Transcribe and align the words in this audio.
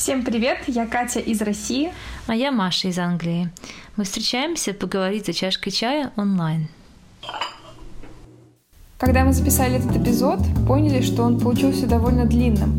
Всем 0.00 0.24
привет, 0.24 0.60
я 0.66 0.86
Катя 0.86 1.20
из 1.20 1.42
России. 1.42 1.92
А 2.26 2.34
я 2.34 2.50
Маша 2.50 2.88
из 2.88 2.98
Англии. 2.98 3.50
Мы 3.96 4.04
встречаемся 4.04 4.72
поговорить 4.72 5.26
за 5.26 5.34
чашкой 5.34 5.72
чая 5.72 6.10
онлайн. 6.16 6.68
Когда 8.96 9.26
мы 9.26 9.34
записали 9.34 9.76
этот 9.76 9.94
эпизод, 9.94 10.38
поняли, 10.66 11.02
что 11.02 11.24
он 11.24 11.38
получился 11.38 11.86
довольно 11.86 12.24
длинным. 12.24 12.70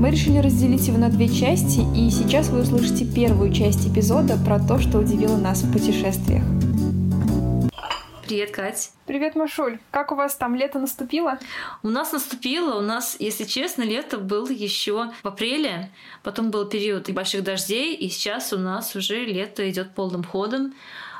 Мы 0.00 0.10
решили 0.10 0.38
разделить 0.38 0.88
его 0.88 0.96
на 0.96 1.10
две 1.10 1.28
части, 1.28 1.80
и 1.94 2.08
сейчас 2.08 2.48
вы 2.48 2.62
услышите 2.62 3.04
первую 3.04 3.52
часть 3.52 3.86
эпизода 3.86 4.38
про 4.38 4.58
то, 4.58 4.78
что 4.78 5.00
удивило 5.00 5.36
нас 5.36 5.64
в 5.64 5.70
путешествиях. 5.70 6.42
Привет, 8.32 8.50
Кать. 8.50 8.92
Привет, 9.04 9.34
Машуль. 9.34 9.78
Как 9.90 10.10
у 10.10 10.14
вас 10.14 10.34
там 10.36 10.54
лето 10.54 10.78
наступило? 10.78 11.38
У 11.82 11.90
нас 11.90 12.12
наступило, 12.12 12.78
у 12.78 12.80
нас, 12.80 13.14
если 13.18 13.44
честно, 13.44 13.82
лето 13.82 14.16
было 14.16 14.48
еще 14.48 15.10
в 15.22 15.28
апреле, 15.28 15.90
потом 16.22 16.50
был 16.50 16.64
период 16.64 17.10
больших 17.10 17.44
дождей, 17.44 17.94
и 17.94 18.08
сейчас 18.08 18.54
у 18.54 18.58
нас 18.58 18.96
уже 18.96 19.26
лето 19.26 19.68
идет 19.68 19.94
полным 19.94 20.24
ходом. 20.24 20.72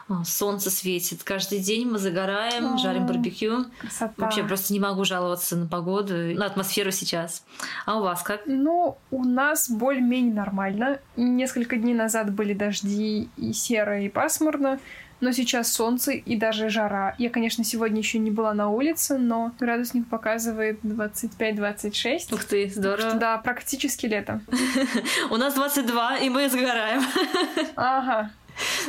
А, 0.09 0.25
солнце 0.25 0.71
светит. 0.71 1.23
Каждый 1.23 1.59
день 1.59 1.87
мы 1.87 1.99
загораем, 1.99 2.79
жарим 2.79 3.07
барбекю. 3.07 3.67
Красота. 3.79 4.15
Вообще 4.17 4.43
просто 4.43 4.73
не 4.73 4.81
могу 4.81 5.05
жаловаться 5.05 5.55
на 5.55 5.67
погоду, 5.67 6.15
на 6.15 6.47
атмосферу 6.47 6.93
сейчас. 6.93 7.45
А 7.85 7.99
у 7.99 8.03
вас 8.05 8.23
как? 8.23 8.45
Ну, 8.47 8.97
у 9.11 9.25
нас 9.25 9.69
более-менее 9.69 10.33
нормально. 10.33 10.99
Несколько 11.17 11.77
дней 11.77 11.95
назад 11.95 12.33
были 12.33 12.55
дожди 12.55 13.29
и 13.37 13.53
серо, 13.53 14.01
и 14.01 14.09
пасмурно 14.09 14.81
но 15.23 15.31
сейчас 15.31 15.73
солнце 15.73 16.13
и 16.13 16.37
даже 16.37 16.69
жара. 16.69 17.15
Я, 17.17 17.31
конечно, 17.31 17.63
сегодня 17.63 17.99
еще 17.99 18.19
не 18.19 18.33
была 18.33 18.53
на 18.55 18.71
улице, 18.71 19.19
но 19.19 19.53
градусник 19.61 20.09
показывает 20.09 20.81
25-26. 20.83 22.35
Ух 22.35 22.45
ты, 22.45 22.69
здорово. 22.69 23.11
Что, 23.11 23.19
да, 23.19 23.39
практически 23.39 24.07
лето. 24.07 24.41
У 25.31 25.37
нас 25.37 25.55
22, 25.55 26.19
и 26.19 26.29
мы 26.29 26.49
сгораем. 26.51 27.03
Ага, 27.77 28.33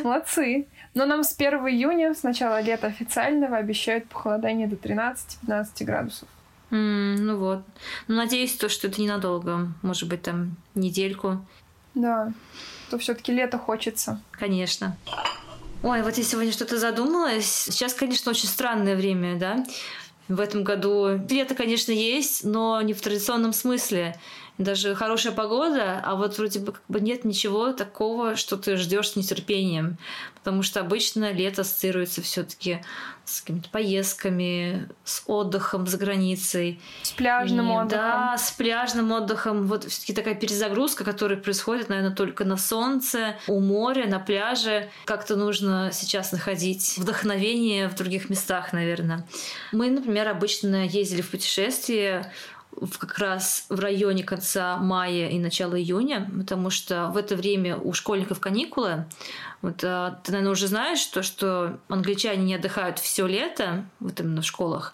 молодцы. 0.04 0.68
Но 0.96 1.06
нам 1.06 1.24
с 1.24 1.36
1 1.38 1.54
июня, 1.68 2.16
с 2.16 2.24
начала 2.24 2.60
лета 2.62 2.88
официального, 2.88 3.58
обещают 3.58 4.08
похолодание 4.10 4.68
до 4.68 4.76
13-15 4.76 5.84
градусов. 5.86 6.28
Mm, 6.72 7.18
ну 7.20 7.38
вот. 7.38 7.64
Ну, 8.08 8.16
надеюсь, 8.16 8.56
то, 8.56 8.70
что 8.70 8.88
это 8.88 9.00
ненадолго. 9.00 9.72
Может 9.84 10.10
быть, 10.10 10.24
там 10.24 10.56
недельку. 10.74 11.46
Да. 11.94 12.34
То 12.90 12.98
все-таки 12.98 13.32
лето 13.32 13.60
хочется. 13.60 14.20
Конечно. 14.32 14.98
Ой, 15.84 16.02
вот 16.02 16.18
я 16.18 16.24
сегодня 16.24 16.54
что-то 16.54 16.78
задумалась. 16.78 17.46
Сейчас, 17.46 17.94
конечно, 17.94 18.32
очень 18.32 18.48
странное 18.48 18.96
время, 18.96 19.38
да? 19.38 19.66
В 20.30 20.40
этом 20.40 20.64
году 20.64 21.20
лето, 21.30 21.56
конечно, 21.56 21.92
есть, 21.92 22.46
но 22.46 22.82
не 22.82 22.94
в 22.94 23.02
традиционном 23.02 23.52
смысле 23.52 24.16
даже 24.58 24.94
хорошая 24.94 25.34
погода, 25.34 26.00
а 26.04 26.16
вот 26.16 26.38
вроде 26.38 26.60
бы 26.60 26.74
как 26.74 26.84
бы 26.88 27.00
нет 27.00 27.26
ничего 27.26 27.74
такого, 27.74 28.36
что 28.36 28.56
ты 28.56 28.78
ждешь 28.78 29.10
с 29.10 29.16
нетерпением. 29.16 29.98
Потому 30.36 30.62
что 30.62 30.82
обычно 30.82 31.32
лето 31.32 31.62
ассоциируется 31.62 32.22
все-таки 32.22 32.82
с 33.26 33.40
какими-то 33.40 33.70
поездками, 33.70 34.90
с 35.06 35.24
отдыхом 35.26 35.88
за 35.88 35.98
границей. 35.98 36.82
С 37.02 37.12
пляжным 37.12 37.70
и, 37.70 37.72
отдыхом. 37.72 37.90
Да, 37.90 38.38
с 38.38 38.52
пляжным 38.52 39.12
отдыхом. 39.14 39.68
Вот 39.68 39.86
все-таки 39.86 40.14
такая 40.14 40.36
перезагрузка, 40.36 41.06
которая 41.06 41.38
происходит, 41.38 41.88
наверное, 41.88 42.14
только 42.14 42.44
на 42.44 42.58
солнце, 42.58 43.38
у 43.48 43.62
моря, 43.62 44.06
на 44.08 44.20
пляже. 44.20 44.90
Как-то 45.06 45.38
нужно 45.38 45.92
сейчас 45.94 46.34
находить 46.34 46.96
вдохновение 46.98 47.88
в 47.88 47.96
других 47.96 48.30
местах, 48.30 48.74
наверное. 48.74 49.26
Мы, 49.72 49.90
например, 49.90 50.28
обычно 50.28 50.86
ездили 50.86 51.22
в 51.22 51.32
путешествие 51.32 52.30
в 52.82 52.98
как 52.98 53.18
раз 53.20 53.66
в 53.70 53.80
районе 53.80 54.24
конца 54.24 54.78
мая 54.78 55.30
и 55.30 55.40
начала 55.40 55.80
июня, 55.80 56.30
потому 56.38 56.70
что 56.70 57.10
в 57.10 57.18
это 57.18 57.36
время 57.36 57.78
у 57.78 57.94
школьников 57.94 58.40
каникулы. 58.40 59.06
Вот, 59.62 59.84
а, 59.84 60.20
ты, 60.24 60.32
наверное, 60.32 60.52
уже 60.52 60.68
знаешь 60.68 61.06
то, 61.06 61.24
что 61.24 61.80
англичане 61.88 62.44
не 62.44 62.56
отдыхают 62.56 63.00
все 63.00 63.28
лето, 63.28 63.86
вот 64.00 64.20
именно 64.20 64.42
в 64.42 64.46
школах. 64.46 64.94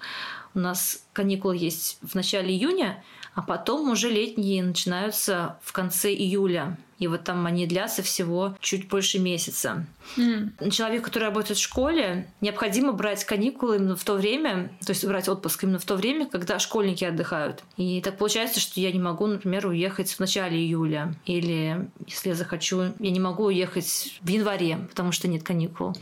У 0.53 0.59
нас 0.59 1.03
каникулы 1.13 1.57
есть 1.57 1.99
в 2.01 2.15
начале 2.15 2.51
июня, 2.51 3.03
а 3.35 3.41
потом 3.41 3.89
уже 3.89 4.09
летние 4.09 4.63
начинаются 4.63 5.57
в 5.63 5.71
конце 5.71 6.13
июля. 6.13 6.77
И 6.99 7.07
вот 7.07 7.23
там 7.23 7.45
они 7.45 7.65
длятся 7.65 8.03
всего 8.03 8.55
чуть 8.59 8.87
больше 8.87 9.19
месяца. 9.19 9.85
Mm. 10.17 10.69
Человек, 10.69 11.03
который 11.03 11.25
работает 11.25 11.57
в 11.57 11.63
школе, 11.63 12.27
необходимо 12.41 12.91
брать 12.91 13.23
каникулы 13.23 13.77
именно 13.77 13.95
в 13.95 14.03
то 14.03 14.15
время, 14.15 14.71
то 14.85 14.91
есть 14.91 15.05
брать 15.05 15.29
отпуск 15.29 15.63
именно 15.63 15.79
в 15.79 15.85
то 15.85 15.95
время, 15.95 16.27
когда 16.27 16.59
школьники 16.59 17.05
отдыхают. 17.05 17.63
И 17.77 18.01
так 18.01 18.17
получается, 18.17 18.59
что 18.59 18.79
я 18.79 18.91
не 18.91 18.99
могу, 18.99 19.27
например, 19.27 19.67
уехать 19.67 20.11
в 20.11 20.19
начале 20.19 20.57
июля. 20.57 21.13
Или, 21.25 21.89
если 22.05 22.29
я 22.29 22.35
захочу, 22.35 22.93
я 22.99 23.11
не 23.11 23.19
могу 23.19 23.45
уехать 23.45 24.19
в 24.21 24.27
январе, 24.27 24.77
потому 24.89 25.11
что 25.11 25.27
нет 25.27 25.43
каникул. 25.43 25.95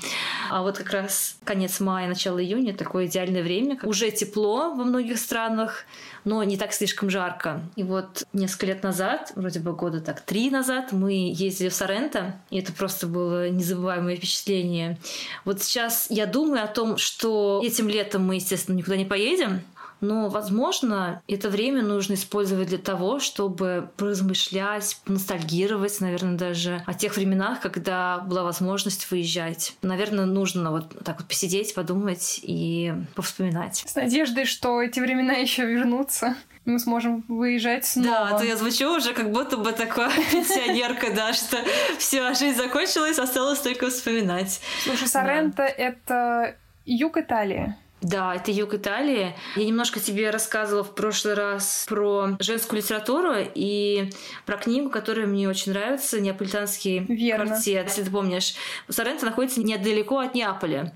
А 0.49 0.61
вот 0.61 0.77
как 0.77 0.91
раз 0.91 1.37
конец 1.43 1.79
мая, 1.79 2.07
начало 2.07 2.43
июня 2.43 2.73
такое 2.73 3.05
идеальное 3.05 3.43
время. 3.43 3.77
Уже 3.83 4.09
тепло 4.11 4.73
во 4.73 4.83
многих 4.83 5.19
странах, 5.19 5.85
но 6.27 6.43
не 6.43 6.57
так 6.57 6.73
слишком 6.73 7.09
жарко. 7.09 7.61
И 7.77 7.83
вот 7.83 8.23
несколько 8.33 8.65
лет 8.65 8.83
назад, 8.83 9.31
вроде 9.35 9.61
бы 9.61 9.71
года 9.71 10.01
так 10.01 10.19
три 10.19 10.49
назад, 10.49 10.91
мы 10.91 11.13
ездили 11.33 11.69
в 11.69 11.73
Соренто, 11.73 12.35
и 12.49 12.59
это 12.59 12.73
просто 12.73 13.07
было 13.07 13.49
незабываемое 13.49 14.17
впечатление. 14.17 14.97
Вот 15.45 15.63
сейчас 15.63 16.07
я 16.09 16.25
думаю 16.25 16.65
о 16.65 16.67
том, 16.67 16.97
что 16.97 17.61
этим 17.63 17.87
летом 17.87 18.25
мы, 18.25 18.35
естественно, 18.35 18.75
никуда 18.75 18.97
не 18.97 19.05
поедем, 19.05 19.61
но, 20.01 20.29
возможно, 20.29 21.21
это 21.27 21.49
время 21.49 21.81
нужно 21.81 22.13
использовать 22.13 22.69
для 22.69 22.77
того, 22.77 23.19
чтобы 23.19 23.89
поразмышлять, 23.97 24.99
ностальгировать, 25.07 25.99
наверное, 26.01 26.37
даже 26.37 26.83
о 26.85 26.93
тех 26.93 27.15
временах, 27.15 27.59
когда 27.61 28.19
была 28.19 28.43
возможность 28.43 29.09
выезжать. 29.11 29.75
Наверное, 29.81 30.25
нужно 30.25 30.71
вот 30.71 31.03
так 31.03 31.19
вот 31.19 31.27
посидеть, 31.27 31.73
подумать 31.73 32.39
и 32.43 32.93
повспоминать. 33.15 33.83
С 33.87 33.95
надеждой, 33.95 34.45
что 34.45 34.81
эти 34.81 34.99
времена 34.99 35.33
еще 35.33 35.65
вернутся 35.65 36.35
мы 36.67 36.79
сможем 36.79 37.23
выезжать 37.29 37.85
снова. 37.85 38.09
Да, 38.09 38.27
а 38.27 38.37
то 38.37 38.43
я 38.43 38.57
звучу 38.57 38.93
уже 38.93 39.13
как 39.13 39.31
будто 39.31 39.55
бы 39.57 39.71
такая 39.71 40.11
пенсионерка, 40.31 41.13
да, 41.15 41.33
что 41.33 41.57
все, 41.97 42.33
жизнь 42.33 42.57
закончилась, 42.57 43.17
осталось 43.17 43.59
только 43.59 43.89
вспоминать. 43.89 44.59
Слушай, 44.83 45.07
Соренто— 45.07 45.63
это 45.63 46.57
юг 46.85 47.17
Италии. 47.17 47.75
Да, 48.01 48.35
это 48.35 48.51
юг 48.51 48.75
Италии. 48.75 49.35
Я 49.55 49.65
немножко 49.65 49.99
тебе 49.99 50.29
рассказывала 50.29 50.83
в 50.83 50.93
прошлый 50.93 51.33
раз 51.33 51.85
про 51.89 52.37
женскую 52.39 52.81
литературу 52.81 53.33
и 53.37 54.11
про 54.45 54.57
книгу, 54.57 54.91
которая 54.91 55.25
мне 55.25 55.49
очень 55.49 55.71
нравится, 55.71 56.21
«Неаполитанский 56.21 56.99
Верно. 56.99 57.47
квартет». 57.47 57.87
Если 57.87 58.03
ты 58.03 58.11
помнишь, 58.11 58.53
Соренто 58.87 59.25
находится 59.25 59.61
недалеко 59.61 60.19
от 60.19 60.35
Неаполя. 60.35 60.95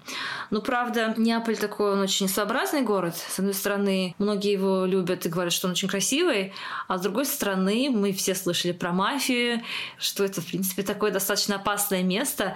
Но, 0.52 0.62
правда, 0.62 1.16
Неаполь 1.18 1.58
такой, 1.58 1.94
он 1.94 2.02
очень 2.02 2.30
своеобразный 2.30 2.82
город. 2.82 3.16
С 3.16 3.40
одной 3.40 3.56
стороны, 3.56 4.14
многие 4.20 4.52
его 4.52 4.86
любят 4.86 5.26
и 5.26 5.30
говорят, 5.30 5.54
что 5.54 5.68
он 5.68 5.72
очень 5.72 5.88
красивый, 5.88 6.54
а 6.88 7.00
с 7.00 7.02
другой 7.02 7.26
стороны, 7.26 7.90
мы 7.90 8.14
все 8.14 8.36
слышали 8.36 8.74
про 8.74 8.92
мафию, 8.92 9.64
что 9.98 10.24
это, 10.24 10.40
в 10.42 10.46
принципе, 10.46 10.84
такое 10.84 11.10
достаточно 11.10 11.56
опасное 11.56 12.04
место. 12.04 12.56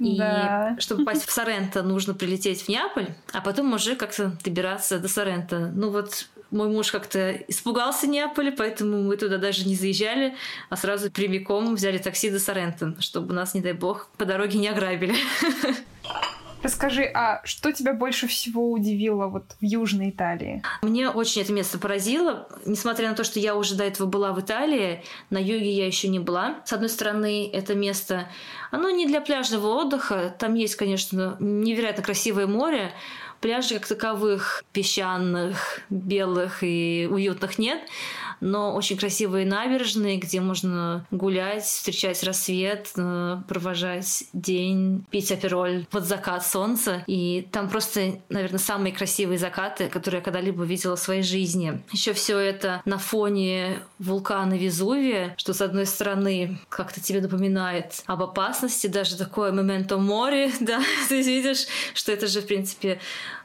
И 0.00 0.16
да. 0.16 0.76
чтобы 0.78 1.04
попасть 1.04 1.24
в 1.26 1.30
Соренто, 1.30 1.82
нужно 1.82 2.14
прилететь 2.14 2.62
в 2.62 2.68
Неаполь, 2.68 3.08
а 3.32 3.40
потом 3.40 3.72
уже 3.72 3.94
как-то 3.94 4.32
добираться 4.42 4.98
до 4.98 5.08
Соренто. 5.08 5.70
Ну 5.74 5.90
вот 5.90 6.26
мой 6.50 6.68
муж 6.68 6.90
как-то 6.90 7.32
испугался 7.48 8.06
Неаполя, 8.06 8.52
поэтому 8.52 9.02
мы 9.02 9.16
туда 9.16 9.38
даже 9.38 9.66
не 9.68 9.76
заезжали, 9.76 10.34
а 10.68 10.76
сразу 10.76 11.10
прямиком 11.10 11.74
взяли 11.74 11.98
такси 11.98 12.30
до 12.30 12.40
Соренто, 12.40 12.96
чтобы 13.00 13.34
нас, 13.34 13.54
не 13.54 13.60
дай 13.60 13.72
бог, 13.72 14.08
по 14.16 14.24
дороге 14.24 14.58
не 14.58 14.68
ограбили. 14.68 15.14
Расскажи, 16.62 17.04
а 17.04 17.40
что 17.44 17.72
тебя 17.72 17.94
больше 17.94 18.26
всего 18.26 18.70
удивило 18.70 19.26
вот 19.26 19.56
в 19.60 19.64
Южной 19.64 20.10
Италии? 20.10 20.62
Мне 20.82 21.08
очень 21.08 21.42
это 21.42 21.52
место 21.52 21.78
поразило. 21.78 22.48
Несмотря 22.66 23.08
на 23.08 23.14
то, 23.14 23.24
что 23.24 23.40
я 23.40 23.56
уже 23.56 23.74
до 23.74 23.84
этого 23.84 24.06
была 24.06 24.32
в 24.32 24.40
Италии, 24.40 25.02
на 25.30 25.38
юге 25.38 25.70
я 25.70 25.86
еще 25.86 26.08
не 26.08 26.18
была. 26.18 26.56
С 26.64 26.72
одной 26.72 26.90
стороны, 26.90 27.48
это 27.50 27.74
место, 27.74 28.28
оно 28.70 28.90
не 28.90 29.06
для 29.06 29.20
пляжного 29.20 29.68
отдыха. 29.68 30.34
Там 30.38 30.54
есть, 30.54 30.76
конечно, 30.76 31.36
невероятно 31.40 32.02
красивое 32.02 32.46
море, 32.46 32.92
Пляжей 33.40 33.78
как 33.78 33.88
таковых 33.88 34.64
песчаных, 34.72 35.80
белых 35.88 36.62
и 36.62 37.08
уютных 37.10 37.58
нет, 37.58 37.80
но 38.40 38.74
очень 38.74 38.96
красивые 38.96 39.46
набережные, 39.46 40.18
где 40.18 40.40
можно 40.40 41.06
гулять, 41.10 41.64
встречать 41.64 42.22
рассвет, 42.22 42.90
э, 42.96 43.38
провожать 43.48 44.24
день, 44.32 45.04
пить 45.10 45.30
апероль 45.32 45.86
под 45.90 46.04
закат 46.04 46.46
солнца. 46.46 47.04
И 47.06 47.46
там 47.52 47.68
просто, 47.68 48.20
наверное, 48.28 48.58
самые 48.58 48.94
красивые 48.94 49.38
закаты, 49.38 49.88
которые 49.88 50.18
я 50.18 50.24
когда-либо 50.24 50.64
видела 50.64 50.96
в 50.96 51.00
своей 51.00 51.22
жизни. 51.22 51.82
Еще 51.92 52.12
все 52.12 52.38
это 52.38 52.82
на 52.84 52.98
фоне 52.98 53.80
вулкана 53.98 54.54
Везувия, 54.54 55.34
что 55.36 55.52
с 55.54 55.60
одной 55.60 55.86
стороны 55.86 56.58
как-то 56.68 57.00
тебе 57.00 57.20
напоминает 57.20 58.02
об 58.06 58.22
опасности, 58.22 58.86
даже 58.86 59.16
такое 59.16 59.52
моменто 59.52 59.98
море, 59.98 60.52
да, 60.60 60.80
ты 61.08 61.22
видишь, 61.22 61.66
что 61.94 62.12
это 62.12 62.26
же, 62.26 62.40
в 62.40 62.46
принципе, 62.46 63.00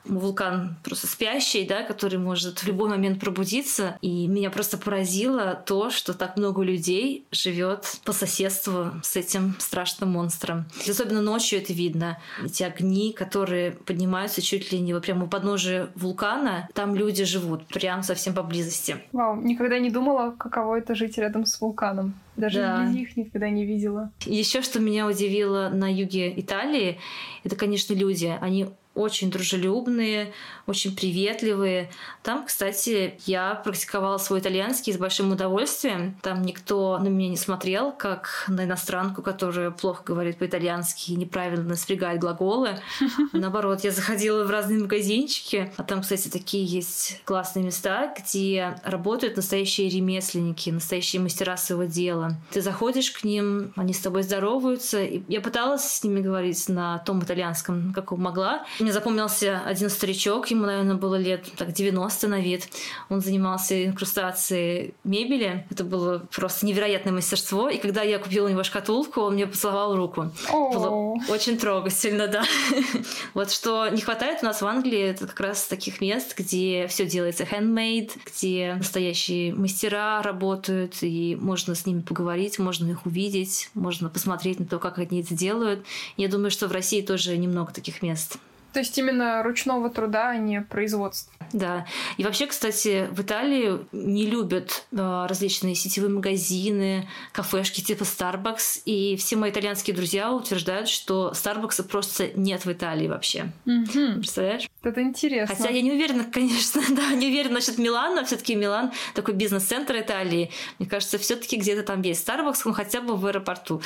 вулкан 0.08 0.76
просто 0.84 1.08
спящий, 1.08 1.66
да, 1.66 1.84
который 1.84 2.20
может 2.20 2.60
в 2.60 2.68
любой 2.68 2.90
момент 2.90 3.20
пробудиться. 3.20 3.98
И 4.02 4.28
меня 4.28 4.50
просто 4.50 4.78
поразило 4.86 5.62
то, 5.66 5.90
что 5.90 6.14
так 6.14 6.38
много 6.38 6.62
людей 6.62 7.26
живет 7.32 8.00
по 8.06 8.14
соседству 8.14 8.92
с 9.04 9.16
этим 9.16 9.56
страшным 9.60 10.12
монстром. 10.12 10.66
Особенно 10.88 11.22
ночью 11.22 11.60
это 11.60 11.74
видно. 11.74 12.20
Эти 12.44 12.64
огни, 12.64 13.12
которые 13.12 13.72
поднимаются 13.72 14.42
чуть 14.42 14.72
ли 14.72 14.80
не 14.80 14.98
прямо 15.02 15.26
у 15.26 15.28
подножия 15.28 15.90
вулкана, 15.96 16.70
там 16.74 16.96
люди 16.96 17.26
живут 17.26 17.66
прям 17.68 18.04
совсем 18.04 18.34
поблизости. 18.34 18.98
Вау, 19.12 19.42
никогда 19.42 19.80
не 19.80 19.90
думала, 19.90 20.36
каково 20.38 20.78
это 20.78 20.94
жить 20.94 21.18
рядом 21.18 21.46
с 21.46 21.60
вулканом. 21.60 22.14
Даже 22.38 22.60
да. 22.60 22.84
вблизи 22.84 23.02
их 23.02 23.18
никогда 23.18 23.50
не 23.50 23.66
видела. 23.66 24.12
Еще 24.26 24.62
что 24.62 24.80
меня 24.80 25.08
удивило 25.08 25.70
на 25.70 25.92
юге 25.92 26.40
Италии, 26.40 27.00
это, 27.44 27.56
конечно, 27.56 27.94
люди. 27.94 28.38
Они 28.42 28.68
очень 28.96 29.30
дружелюбные, 29.30 30.34
очень 30.68 30.96
приветливые. 30.96 31.92
Там, 32.24 32.46
кстати, 32.46 33.20
я 33.26 33.56
практиковала 33.56 34.18
свой 34.18 34.40
итальянский 34.40 34.94
с 34.94 34.98
большим 34.98 35.32
удовольствием. 35.32 36.18
Там 36.22 36.42
никто 36.42 36.98
на 36.98 37.10
меня 37.10 37.30
не 37.30 37.38
смотрел, 37.38 37.92
как 37.92 38.46
на 38.48 38.64
иностранку, 38.64 39.22
которая 39.22 39.70
плохо 39.72 40.04
говорит 40.06 40.38
по-итальянски 40.38 41.12
и 41.12 41.16
неправильно 41.16 41.76
спрягает 41.76 42.20
глаголы. 42.22 42.80
Наоборот, 43.34 43.84
я 43.84 43.92
заходила 43.92 44.44
в 44.46 44.50
разные 44.50 44.80
магазинчики, 44.80 45.72
а 45.78 45.84
там, 45.84 46.02
кстати, 46.02 46.30
такие 46.30 46.66
есть 46.66 47.22
классные 47.26 47.66
места, 47.66 48.14
где 48.18 48.80
работают 48.84 49.36
настоящие 49.36 49.90
ремесленники, 49.90 50.70
настоящие 50.70 51.22
мастера 51.22 51.58
своего 51.58 51.84
дела. 51.84 52.38
Ты 52.52 52.62
заходишь 52.62 53.12
к 53.12 53.24
ним, 53.24 53.74
они 53.76 53.94
с 53.94 54.00
тобой 54.00 54.24
здороваются. 54.24 55.04
И 55.04 55.22
я 55.28 55.42
пыталась 55.42 55.84
с 55.84 56.04
ними 56.04 56.22
говорить 56.22 56.70
на 56.70 57.00
том 57.00 57.22
итальянском, 57.22 57.92
как 57.94 58.12
могла. 58.12 58.66
Мне 58.86 58.94
запомнился 58.94 59.64
один 59.66 59.90
старичок, 59.90 60.52
ему, 60.52 60.68
наверное, 60.68 60.94
было 60.94 61.16
лет 61.16 61.44
так 61.58 61.74
90 61.74 62.28
на 62.28 62.40
вид. 62.40 62.70
Он 63.10 63.20
занимался 63.20 63.84
инкрустацией 63.84 64.94
мебели. 65.04 65.66
Это 65.72 65.84
было 65.84 66.28
просто 66.32 66.68
невероятное 66.68 67.12
мастерство. 67.12 67.68
И 67.68 67.80
когда 67.80 68.04
я 68.04 68.20
купила 68.20 68.46
у 68.46 68.50
него 68.52 68.62
шкатулку, 68.64 69.22
он 69.22 69.34
мне 69.34 69.48
поцеловал 69.48 69.96
руку. 69.96 70.30
Было 70.52 71.18
очень 71.30 71.58
трогательно, 71.58 72.28
да. 72.28 72.44
Вот 73.34 73.50
что 73.50 73.88
не 73.90 74.02
хватает 74.02 74.44
у 74.44 74.46
нас 74.46 74.62
в 74.62 74.68
Англии, 74.68 75.02
это 75.02 75.26
как 75.26 75.40
раз 75.40 75.66
таких 75.66 76.00
мест, 76.00 76.38
где 76.38 76.86
все 76.88 77.08
делается 77.08 77.44
handmade, 77.44 78.12
где 78.24 78.76
настоящие 78.78 79.52
мастера 79.56 80.22
работают, 80.22 80.98
и 81.02 81.36
можно 81.42 81.74
с 81.74 81.88
ними 81.88 82.02
поговорить, 82.02 82.60
можно 82.60 82.92
их 82.92 83.08
увидеть, 83.08 83.72
можно 83.74 84.10
посмотреть 84.10 84.60
на 84.60 84.68
то, 84.68 84.78
как 84.78 85.00
они 85.00 85.24
это 85.24 85.34
делают. 85.34 85.84
Я 86.18 86.28
думаю, 86.28 86.52
что 86.52 86.68
в 86.68 86.72
России 86.72 87.02
тоже 87.02 87.36
немного 87.36 87.74
таких 87.74 88.04
мест. 88.04 88.38
То 88.76 88.80
есть 88.80 88.98
именно 88.98 89.42
ручного 89.42 89.90
труда, 89.90 90.32
а 90.32 90.36
не 90.36 90.60
производства. 90.60 91.32
Да. 91.54 91.86
И 92.18 92.24
вообще, 92.24 92.48
кстати, 92.48 93.08
в 93.12 93.22
Италии 93.22 93.80
не 93.92 94.26
любят 94.26 94.86
э, 94.92 95.26
различные 95.30 95.76
сетевые 95.76 96.12
магазины, 96.12 97.08
кафешки 97.32 97.82
типа 97.82 98.04
Starbucks. 98.04 98.82
И 98.86 99.16
все 99.16 99.38
мои 99.38 99.52
итальянские 99.52 99.96
друзья 99.96 100.34
утверждают, 100.34 100.90
что 100.90 101.32
Starbucks 101.34 101.84
просто 101.84 102.32
нет 102.36 102.66
в 102.66 102.72
Италии 102.72 103.08
вообще. 103.08 103.52
Угу. 103.66 104.16
Представляешь? 104.16 104.70
Это 104.84 105.02
интересно. 105.02 105.56
Хотя 105.56 105.70
я 105.70 105.82
не 105.82 105.92
уверена, 105.92 106.24
конечно, 106.32 106.82
да, 106.90 107.14
не 107.14 107.28
уверена 107.28 107.56
насчет 107.56 107.78
Милана. 107.78 108.26
Все-таки 108.26 108.56
Милан 108.56 108.92
такой 109.14 109.34
бизнес-центр 109.34 109.98
Италии. 110.00 110.52
Мне 110.80 110.90
кажется, 110.90 111.18
все-таки 111.18 111.56
где-то 111.56 111.84
там 111.84 112.02
есть 112.02 112.28
Starbucks, 112.28 112.62
ну 112.66 112.74
хотя 112.74 113.00
бы 113.00 113.16
в 113.16 113.26
аэропорту. 113.26 113.82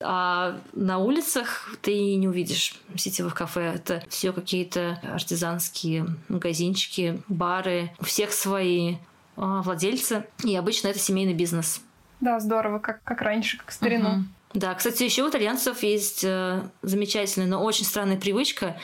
А 0.00 0.60
на 0.74 0.98
улицах 0.98 1.70
ты 1.80 2.14
не 2.16 2.28
увидишь 2.28 2.76
сетевых 2.96 3.34
кафе. 3.34 3.72
Это 3.74 4.02
все 4.08 4.26
все 4.26 4.32
какие-то 4.32 4.98
артизанские 5.04 6.04
магазинчики, 6.28 6.95
бары. 7.28 7.90
У 7.98 8.04
всех 8.04 8.32
свои 8.32 8.96
а, 9.36 9.62
владельцы. 9.62 10.26
И 10.44 10.54
обычно 10.56 10.88
это 10.88 10.98
семейный 10.98 11.34
бизнес. 11.34 11.80
Да, 12.20 12.40
здорово, 12.40 12.78
как, 12.78 13.02
как 13.04 13.20
раньше, 13.22 13.58
как 13.58 13.70
старину. 13.70 14.08
Угу. 14.10 14.24
Да, 14.54 14.74
кстати, 14.74 15.02
еще 15.02 15.22
у 15.22 15.28
итальянцев 15.28 15.82
есть 15.82 16.24
э, 16.24 16.62
замечательная, 16.80 17.46
но 17.48 17.62
очень 17.62 17.84
странная 17.84 18.16
привычка 18.16 18.76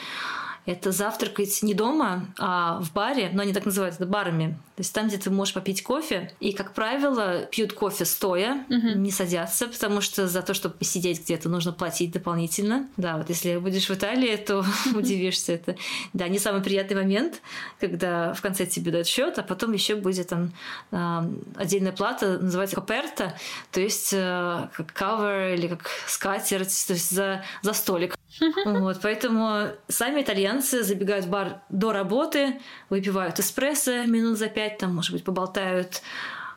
это 0.65 0.91
завтракать 0.91 1.61
не 1.61 1.73
дома, 1.73 2.27
а 2.39 2.79
в 2.79 2.93
баре, 2.93 3.29
но 3.33 3.41
они 3.41 3.53
так 3.53 3.65
называют 3.65 3.95
это 3.95 4.05
барами. 4.05 4.57
То 4.75 4.81
есть 4.81 4.93
там, 4.93 5.07
где 5.07 5.17
ты 5.17 5.29
можешь 5.29 5.53
попить 5.53 5.83
кофе. 5.83 6.31
И, 6.39 6.51
как 6.51 6.73
правило, 6.73 7.45
пьют 7.51 7.73
кофе 7.73 8.05
стоя, 8.05 8.65
угу. 8.69 8.97
не 8.97 9.11
садятся, 9.11 9.67
потому 9.67 10.01
что 10.01 10.27
за 10.27 10.41
то, 10.41 10.53
чтобы 10.55 10.75
посидеть 10.75 11.21
где-то, 11.21 11.47
нужно 11.47 11.73
платить 11.73 12.11
дополнительно. 12.11 12.87
Да, 12.97 13.17
вот 13.17 13.29
если 13.29 13.57
будешь 13.57 13.87
в 13.87 13.93
Италии, 13.93 14.35
то 14.35 14.65
удивишься 14.95 15.53
это. 15.53 15.75
Да, 16.13 16.27
не 16.27 16.39
самый 16.39 16.63
приятный 16.63 16.95
момент, 16.95 17.41
когда 17.79 18.33
в 18.33 18.41
конце 18.41 18.65
тебе 18.65 18.91
дают 18.91 19.05
счет, 19.05 19.37
а 19.37 19.43
потом 19.43 19.73
еще 19.73 19.95
будет 19.95 20.29
там 20.29 20.51
а, 20.91 21.29
отдельная 21.55 21.91
плата, 21.91 22.39
называется 22.39 22.75
коперта, 22.75 23.35
то 23.71 23.79
есть 23.79 24.11
э, 24.13 24.69
как 24.73 24.91
cover 24.93 25.53
или 25.53 25.67
как 25.67 25.89
скатерть, 26.07 26.87
то 26.87 26.93
есть 26.93 27.11
за, 27.11 27.43
за 27.61 27.73
столик. 27.73 28.15
Вот, 28.65 28.99
поэтому 29.01 29.67
сами 29.87 30.21
итальянцы 30.21 30.52
забегают 30.61 31.25
в 31.25 31.29
бар 31.29 31.61
до 31.69 31.91
работы, 31.91 32.59
выпивают 32.89 33.39
эспрессо 33.39 34.05
минут 34.05 34.37
за 34.37 34.47
пять, 34.47 34.77
там, 34.77 34.95
может 34.95 35.11
быть, 35.11 35.23
поболтают 35.23 36.01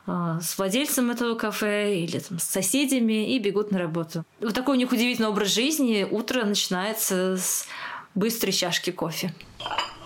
э, 0.05 0.39
с 0.41 0.57
владельцем 0.57 1.11
этого 1.11 1.35
кафе 1.35 1.99
или 1.99 2.19
там, 2.19 2.39
с 2.39 2.43
соседями 2.43 3.33
и 3.35 3.39
бегут 3.39 3.71
на 3.71 3.79
работу. 3.79 4.23
Вот 4.39 4.53
такой 4.53 4.75
у 4.75 4.79
них 4.79 4.91
удивительный 4.91 5.29
образ 5.29 5.49
жизни. 5.49 6.07
Утро 6.09 6.43
начинается 6.43 7.37
с 7.37 7.67
быстрой 8.15 8.51
чашки 8.51 8.91
кофе. 8.91 9.33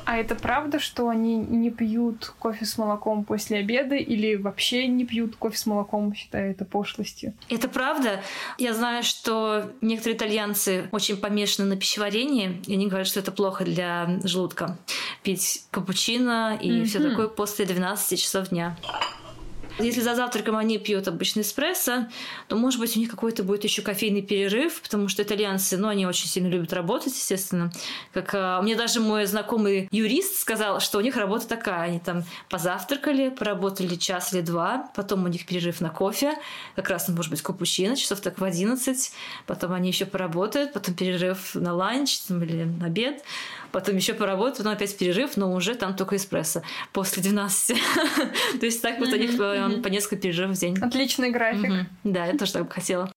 А 0.06 0.18
это 0.18 0.36
правда, 0.36 0.80
что 0.80 1.10
они 1.10 1.36
не 1.36 1.72
пьют 1.72 2.34
кофе 2.40 2.66
с 2.66 2.78
молоком 2.78 3.24
после 3.24 3.58
обеда 3.58 3.96
или 3.96 4.36
вообще 4.36 4.88
не 4.88 5.06
пьют 5.06 5.36
кофе 5.36 5.58
с 5.58 5.66
молоком, 5.66 6.14
считая 6.14 6.52
это 6.52 6.66
пошлостью? 6.66 7.34
Это 7.50 7.68
правда. 7.68 8.22
Я 8.58 8.74
знаю, 8.74 9.04
что 9.04 9.72
некоторые 9.82 10.18
итальянцы 10.18 10.90
очень 10.92 11.18
помешаны 11.18 11.68
на 11.68 11.78
пищеварении, 11.78 12.62
и 12.68 12.74
они 12.74 12.88
говорят, 12.88 13.08
что 13.08 13.20
это 13.20 13.32
плохо 13.32 13.64
для 13.64 14.20
желудка. 14.24 14.78
Пить 15.24 15.66
капучино 15.72 16.58
и 16.60 16.70
mm-hmm. 16.70 16.86
все 16.86 17.10
такое 17.10 17.28
после 17.28 17.66
12 17.66 18.20
часов 18.20 18.50
дня. 18.50 18.78
Если 19.80 20.02
за 20.02 20.16
завтраком 20.16 20.58
они 20.58 20.78
пьют 20.78 21.08
обычный 21.08 21.42
эспрессо, 21.42 22.08
то, 22.48 22.56
может 22.56 22.80
быть, 22.80 22.96
у 22.96 23.00
них 23.00 23.10
какой-то 23.10 23.44
будет 23.44 23.64
еще 23.64 23.82
кофейный 23.82 24.22
перерыв, 24.22 24.82
потому 24.82 25.08
что 25.08 25.24
итальянцы, 25.24 25.78
ну, 25.78 25.88
они 25.88 26.06
очень 26.06 26.28
сильно 26.28 26.48
любят 26.48 26.74
работать, 26.74 27.14
естественно. 27.14 27.72
Как 28.14 28.34
а, 28.34 28.62
мне 28.62 28.76
даже 28.76 29.00
мой 29.00 29.26
знакомый 29.26 29.88
юрист 29.92 30.40
сказал, 30.40 30.80
что 30.80 30.98
у 30.98 31.02
них 31.02 31.16
работа 31.16 31.48
такая. 31.48 31.90
Они 31.90 32.00
там 32.00 32.24
позавтракали, 32.50 33.30
поработали 33.30 33.96
час 33.96 34.34
или 34.34 34.42
два, 34.42 34.90
потом 34.96 35.24
у 35.24 35.28
них 35.28 35.46
перерыв 35.46 35.82
на 35.82 35.90
кофе, 35.90 36.36
как 36.76 36.90
раз, 36.90 37.08
ну, 37.08 37.16
может 37.16 37.32
быть, 37.32 37.42
капучино, 37.42 37.96
часов 37.96 38.20
так 38.22 38.40
в 38.40 38.44
11, 38.44 39.12
потом 39.48 39.74
они 39.74 39.90
еще 39.90 40.06
поработают, 40.06 40.74
потом 40.74 40.96
перерыв 40.96 41.56
на 41.56 41.74
ланч 41.74 42.20
там, 42.20 42.44
или 42.44 42.64
на 42.64 42.88
обед, 42.88 43.24
потом 43.72 43.96
еще 43.96 44.14
поработают, 44.14 44.58
потом 44.58 44.74
опять 44.74 44.98
перерыв, 44.98 45.38
но 45.38 45.54
уже 45.54 45.76
там 45.76 45.96
только 45.96 46.16
эспрессо 46.16 46.62
после 46.94 47.24
12. 47.24 47.78
То 48.60 48.66
есть 48.66 48.82
так 48.82 49.00
вот 49.00 49.10
у 49.10 49.18
них 49.18 49.38
по 49.38 49.88
несколько 49.88 50.18
перерывов 50.18 50.58
в 50.58 50.60
день. 50.60 50.78
Отличный 50.82 51.32
график. 51.32 51.88
Да, 52.04 52.26
я 52.26 52.38
тоже 52.38 52.54
так 52.54 52.66
бы 52.66 52.72
хотела. 52.72 53.12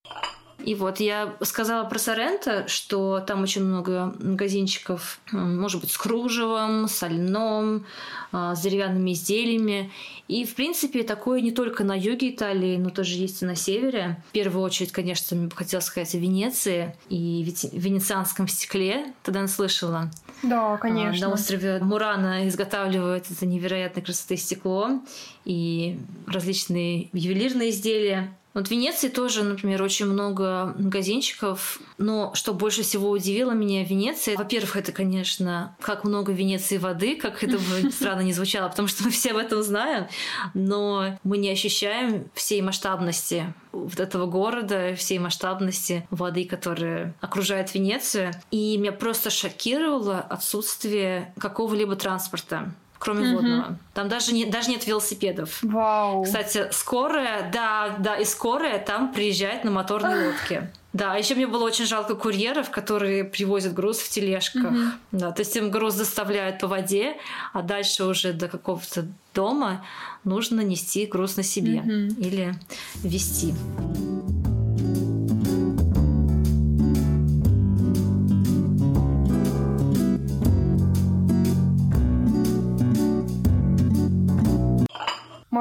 И 0.64 0.74
вот 0.74 0.98
я 1.00 1.34
сказала 1.42 1.84
про 1.84 1.98
Соренто, 1.98 2.66
что 2.68 3.20
там 3.20 3.42
очень 3.42 3.62
много 3.62 4.14
магазинчиков, 4.18 5.20
может 5.30 5.80
быть, 5.80 5.90
с 5.90 5.98
кружевом, 5.98 6.88
с 6.88 7.06
льном, 7.06 7.84
а, 8.32 8.54
с 8.54 8.62
деревянными 8.62 9.12
изделиями. 9.12 9.92
И, 10.26 10.46
в 10.46 10.54
принципе, 10.54 11.02
такое 11.02 11.42
не 11.42 11.52
только 11.52 11.84
на 11.84 11.98
юге 11.98 12.30
Италии, 12.30 12.78
но 12.78 12.90
тоже 12.90 13.14
есть 13.14 13.42
и 13.42 13.46
на 13.46 13.56
севере. 13.56 14.22
В 14.30 14.32
первую 14.32 14.64
очередь, 14.64 14.92
конечно, 14.92 15.36
мне 15.36 15.48
бы 15.48 15.56
хотелось 15.56 15.84
сказать 15.84 16.14
о 16.14 16.18
Венеции 16.18 16.96
и 17.10 17.44
венецианском 17.72 18.48
стекле. 18.48 19.12
Тогда 19.22 19.40
она 19.40 19.48
слышала. 19.48 20.10
Да, 20.44 20.76
конечно. 20.76 21.28
На 21.28 21.34
острове 21.34 21.78
Мурана 21.80 22.48
изготавливают 22.48 23.30
это 23.30 23.46
невероятной 23.46 24.02
красоты 24.02 24.36
стекло 24.36 25.00
и 25.44 25.98
различные 26.26 27.08
ювелирные 27.12 27.70
изделия. 27.70 28.34
Вот 28.54 28.68
в 28.68 28.70
Венеции 28.70 29.08
тоже, 29.08 29.42
например, 29.42 29.82
очень 29.82 30.06
много 30.06 30.74
магазинчиков. 30.78 31.80
Но 31.98 32.32
что 32.34 32.54
больше 32.54 32.82
всего 32.82 33.10
удивило 33.10 33.50
меня 33.50 33.84
в 33.84 33.90
Венеции, 33.90 34.36
во-первых, 34.36 34.76
это, 34.76 34.92
конечно, 34.92 35.76
как 35.80 36.04
много 36.04 36.30
в 36.30 36.34
Венеции 36.34 36.78
воды, 36.78 37.16
как 37.16 37.42
это 37.42 37.58
бы 37.58 37.90
странно 37.92 38.20
не 38.20 38.32
звучало, 38.32 38.68
потому 38.68 38.86
что 38.86 39.02
мы 39.04 39.10
все 39.10 39.32
об 39.32 39.38
этом 39.38 39.62
знаем, 39.62 40.06
но 40.54 41.18
мы 41.24 41.38
не 41.38 41.50
ощущаем 41.50 42.26
всей 42.34 42.62
масштабности 42.62 43.52
вот 43.72 43.98
этого 43.98 44.26
города, 44.26 44.94
всей 44.94 45.18
масштабности 45.18 46.06
воды, 46.10 46.44
которая 46.44 47.14
окружает 47.20 47.74
Венецию. 47.74 48.32
И 48.52 48.76
меня 48.76 48.92
просто 48.92 49.30
шокировало 49.30 50.20
отсутствие 50.20 51.34
какого-либо 51.38 51.96
транспорта 51.96 52.72
кроме 52.98 53.26
mm-hmm. 53.26 53.34
водного. 53.34 53.78
Там 53.92 54.08
даже, 54.08 54.32
не, 54.32 54.46
даже 54.46 54.70
нет 54.70 54.86
велосипедов. 54.86 55.58
Вау. 55.62 56.24
Кстати, 56.24 56.68
скорая, 56.72 57.50
да, 57.52 57.96
да, 57.98 58.16
и 58.16 58.24
скорая 58.24 58.78
там 58.78 59.12
приезжает 59.12 59.64
на 59.64 59.70
моторной 59.70 60.28
лодке. 60.28 60.70
Да, 60.92 61.12
а 61.12 61.18
еще 61.18 61.34
мне 61.34 61.48
было 61.48 61.64
очень 61.64 61.86
жалко 61.86 62.14
курьеров, 62.14 62.70
которые 62.70 63.24
привозят 63.24 63.74
груз 63.74 63.98
в 63.98 64.08
тележках. 64.10 64.70
Угу. 64.70 64.80
Да, 65.12 65.32
то 65.32 65.42
есть 65.42 65.56
им 65.56 65.70
груз 65.70 65.96
доставляют 65.96 66.60
по 66.60 66.68
воде, 66.68 67.16
а 67.52 67.62
дальше 67.62 68.04
уже 68.04 68.32
до 68.32 68.48
какого-то 68.48 69.06
дома 69.34 69.84
нужно 70.22 70.60
нести 70.60 71.06
груз 71.06 71.36
на 71.36 71.42
себе 71.42 71.80
угу. 71.80 72.20
или 72.20 72.54
вести. 73.02 73.54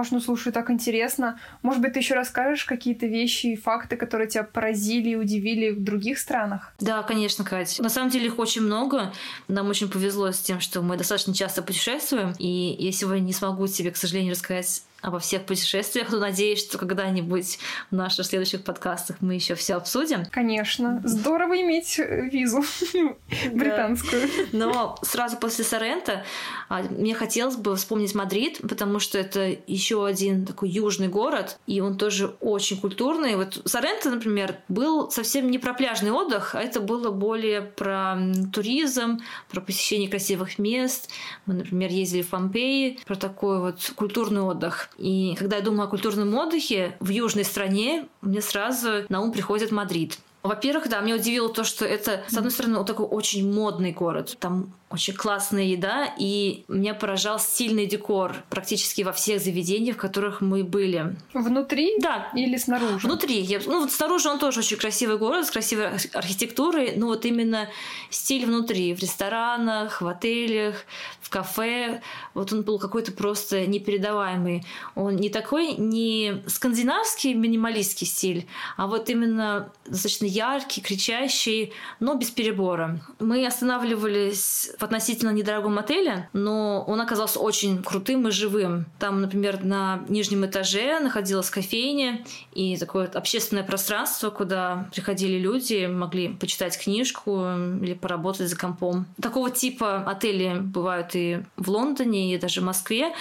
Маш, 0.03 0.11
ну 0.11 0.19
слушай, 0.19 0.51
так 0.51 0.69
интересно. 0.69 1.39
Может 1.61 1.81
быть, 1.81 1.93
ты 1.93 1.99
еще 1.99 2.13
расскажешь 2.13 2.65
какие-то 2.65 3.05
вещи 3.05 3.47
и 3.47 3.55
факты, 3.55 3.95
которые 3.95 4.27
тебя 4.27 4.43
поразили 4.43 5.11
и 5.11 5.15
удивили 5.15 5.69
в 5.69 5.81
других 5.81 6.19
странах? 6.19 6.73
Да, 6.81 7.03
конечно, 7.03 7.45
Кать. 7.45 7.79
На 7.79 7.87
самом 7.87 8.09
деле 8.09 8.25
их 8.25 8.37
очень 8.37 8.63
много. 8.63 9.13
Нам 9.47 9.69
очень 9.69 9.89
повезло 9.89 10.33
с 10.33 10.39
тем, 10.39 10.59
что 10.59 10.81
мы 10.81 10.97
достаточно 10.97 11.33
часто 11.33 11.61
путешествуем. 11.61 12.33
И 12.37 12.75
я 12.79 12.91
сегодня 12.91 13.21
не 13.21 13.31
смогу 13.31 13.65
тебе, 13.67 13.91
к 13.91 13.95
сожалению, 13.95 14.33
рассказать 14.33 14.83
обо 15.03 15.19
всех 15.19 15.45
путешествиях, 15.45 16.11
но 16.11 16.17
надеюсь, 16.17 16.63
что 16.65 16.77
когда-нибудь 16.77 17.59
в 17.91 17.95
наших 17.95 18.25
следующих 18.25 18.63
подкастах 18.63 19.17
мы 19.19 19.35
еще 19.35 19.53
все 19.55 19.75
обсудим. 19.75 20.25
Конечно. 20.31 21.01
Здорово 21.03 21.61
иметь 21.61 21.99
э, 21.99 22.29
визу 22.31 22.63
британскую. 23.51 24.29
Но 24.53 24.97
сразу 25.01 25.37
после 25.37 25.65
Сорента 25.65 26.23
мне 26.69 27.13
хотелось 27.13 27.57
бы 27.57 27.75
вспомнить 27.75 28.15
Мадрид, 28.15 28.59
потому 28.67 28.99
что 28.99 29.17
это 29.17 29.55
еще 29.67 30.05
один 30.05 30.45
такой 30.45 30.69
южный 30.69 31.09
город, 31.09 31.59
и 31.67 31.81
он 31.81 31.97
тоже 31.97 32.35
очень 32.39 32.79
культурный. 32.79 33.35
Вот 33.35 33.61
Сорренто, 33.65 34.09
например, 34.09 34.55
был 34.69 35.11
совсем 35.11 35.51
не 35.51 35.59
про 35.59 35.73
пляжный 35.73 36.11
отдых, 36.11 36.55
а 36.55 36.61
это 36.61 36.79
было 36.79 37.11
более 37.11 37.61
про 37.61 38.17
туризм, 38.53 39.19
про 39.51 39.59
посещение 39.59 40.09
красивых 40.09 40.57
мест. 40.59 41.09
Мы, 41.45 41.55
например, 41.55 41.91
ездили 41.91 42.21
в 42.21 42.29
Помпеи, 42.29 42.99
про 43.05 43.15
такой 43.15 43.59
вот 43.59 43.91
культурный 43.95 44.41
отдых. 44.41 44.89
И 44.97 45.35
когда 45.37 45.57
я 45.57 45.61
думаю 45.61 45.87
о 45.87 45.89
культурном 45.89 46.33
отдыхе 46.35 46.95
в 46.99 47.09
южной 47.09 47.45
стране, 47.45 48.07
мне 48.21 48.41
сразу 48.41 49.05
на 49.09 49.21
ум 49.21 49.31
приходит 49.31 49.71
Мадрид. 49.71 50.19
Во-первых, 50.43 50.89
да, 50.89 50.99
меня 50.99 51.15
удивило 51.15 51.47
то, 51.47 51.63
что 51.63 51.85
это, 51.85 52.23
с 52.27 52.35
одной 52.35 52.51
стороны, 52.51 52.77
вот 52.77 52.87
такой 52.87 53.05
очень 53.05 53.51
модный 53.51 53.93
город. 53.93 54.35
Там 54.39 54.73
очень 54.93 55.15
классная 55.15 55.63
еда, 55.63 56.13
и 56.19 56.65
меня 56.67 56.93
поражал 56.93 57.39
стильный 57.39 57.87
декор 57.87 58.35
практически 58.51 59.01
во 59.01 59.11
всех 59.11 59.41
заведениях, 59.41 59.95
в 59.95 59.99
которых 59.99 60.39
мы 60.39 60.63
были. 60.63 61.15
Внутри? 61.33 61.95
Да. 61.99 62.29
Или 62.35 62.57
снаружи? 62.57 63.07
Внутри. 63.07 63.41
Я, 63.41 63.59
ну, 63.65 63.81
вот 63.81 63.91
снаружи 63.91 64.29
он 64.29 64.37
тоже 64.37 64.59
очень 64.59 64.77
красивый 64.77 65.17
город 65.17 65.47
с 65.47 65.51
красивой 65.51 65.87
архитектурой, 66.13 66.93
но 66.95 67.07
вот 67.07 67.25
именно 67.25 67.69
стиль 68.11 68.45
внутри, 68.45 68.93
в 68.93 68.99
ресторанах, 68.99 70.01
в 70.01 70.07
отелях, 70.07 70.75
в 71.21 71.31
кафе, 71.31 72.03
вот 72.35 72.53
он 72.53 72.61
был 72.61 72.77
какой-то 72.77 73.13
просто 73.13 73.65
непередаваемый. 73.65 74.63
Он 74.93 75.15
не 75.15 75.29
такой, 75.29 75.73
не 75.73 76.43
скандинавский 76.45 77.33
минималистский 77.33 78.05
стиль, 78.05 78.45
а 78.77 78.85
вот 78.85 79.09
именно 79.09 79.71
достаточно 79.87 80.25
яркий, 80.25 80.81
кричащий, 80.81 81.73
но 81.99 82.13
без 82.13 82.29
перебора. 82.29 83.01
Мы 83.19 83.43
останавливались 83.47 84.69
в 84.83 84.85
относительно 84.85 85.29
недорогом 85.29 85.79
отеле, 85.79 86.27
но 86.33 86.83
он 86.85 86.99
оказался 86.99 87.39
очень 87.39 87.81
крутым 87.81 88.27
и 88.27 88.31
живым. 88.31 88.85
Там, 88.99 89.21
например, 89.21 89.63
на 89.63 90.03
нижнем 90.09 90.45
этаже 90.45 90.99
находилась 90.99 91.49
кофейня 91.49 92.25
и 92.51 92.75
такое 92.75 93.07
общественное 93.07 93.63
пространство, 93.63 94.29
куда 94.29 94.89
приходили 94.91 95.39
люди, 95.39 95.85
могли 95.85 96.33
почитать 96.33 96.77
книжку 96.77 97.45
или 97.81 97.93
поработать 97.93 98.49
за 98.49 98.57
компом. 98.57 99.05
Такого 99.21 99.49
типа 99.49 100.03
отели 100.05 100.57
бывают 100.59 101.11
и 101.13 101.43
в 101.55 101.69
Лондоне, 101.69 102.35
и 102.35 102.37
даже 102.37 102.59
в 102.59 102.65
Москве 102.65 103.13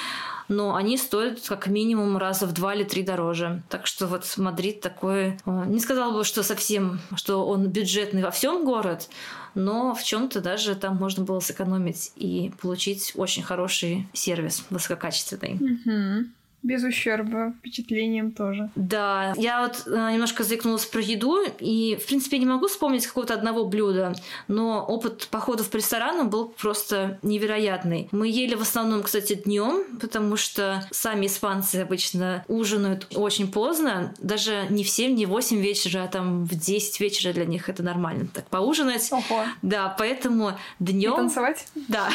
но 0.49 0.75
они 0.75 0.97
стоят 0.97 1.41
как 1.49 1.67
минимум 1.67 2.17
раза 2.17 2.47
в 2.47 2.53
два 2.53 2.75
или 2.75 2.85
три 2.85 3.03
дороже. 3.03 3.63
Так 3.69 3.87
что 3.87 4.07
вот 4.07 4.25
Мадрид 4.37 4.81
такой, 4.81 5.39
э, 5.45 5.65
не 5.67 5.81
сказал 5.81 6.13
бы, 6.13 6.25
что 6.25 6.43
совсем, 6.43 7.01
что 7.17 7.47
он 7.47 7.69
бюджетный 7.69 8.23
во 8.23 8.31
всем 8.31 8.65
город, 8.65 9.09
но 9.55 9.95
в 9.95 10.03
чем-то 10.03 10.41
даже 10.41 10.75
там 10.75 10.97
можно 10.97 11.25
было 11.25 11.41
сэкономить 11.41 12.13
и 12.17 12.53
получить 12.61 13.13
очень 13.15 13.43
хороший 13.43 14.09
сервис 14.13 14.65
высококачественный. 14.71 15.55
Угу. 15.55 16.29
Без 16.63 16.85
ущерба, 16.85 17.55
впечатлением 17.59 18.33
тоже. 18.33 18.71
Да, 18.77 19.35
я 19.37 19.63
вот 19.63 19.83
э, 19.87 20.13
немножко 20.13 20.45
заикнулась 20.45 20.87
про 20.87 21.01
еду, 21.01 21.39
и, 21.59 21.99
в 22.01 22.07
принципе, 22.07 22.39
не 22.39 22.47
могу 22.47 22.69
вспомнить 22.69 23.07
какого-то 23.07 23.35
одного 23.35 23.65
блюда, 23.65 24.15
но 24.49 24.85
опыт 24.85 25.29
походов 25.31 25.71
по 25.71 25.77
ресторанам 25.77 26.31
был 26.31 26.49
просто 26.49 27.19
невероятный. 27.23 28.09
Мы 28.13 28.29
ели 28.29 28.55
в 28.55 28.63
основном, 28.63 29.03
кстати, 29.03 29.35
днем, 29.35 29.85
потому 30.01 30.37
что 30.37 30.87
сами 30.91 31.27
испанцы 31.27 31.77
обычно 31.77 32.45
ужинают 32.49 33.09
очень 33.15 33.51
поздно, 33.51 34.15
даже 34.19 34.67
не 34.71 34.85
в 34.85 34.89
7, 34.89 35.15
не 35.15 35.27
в 35.27 35.31
8 35.31 35.59
вечера, 35.61 36.05
а 36.05 36.09
там 36.09 36.45
в 36.45 36.55
10 36.55 37.01
вечера 37.01 37.33
для 37.33 37.45
них 37.45 37.69
это 37.69 37.83
нормально. 37.83 38.29
Так 38.33 38.47
поужинать. 38.49 39.11
Ого. 39.11 39.45
Да, 39.63 39.95
поэтому 39.99 40.53
днем... 40.79 41.15
И 41.15 41.17
танцевать? 41.17 41.67
Да. 41.89 42.09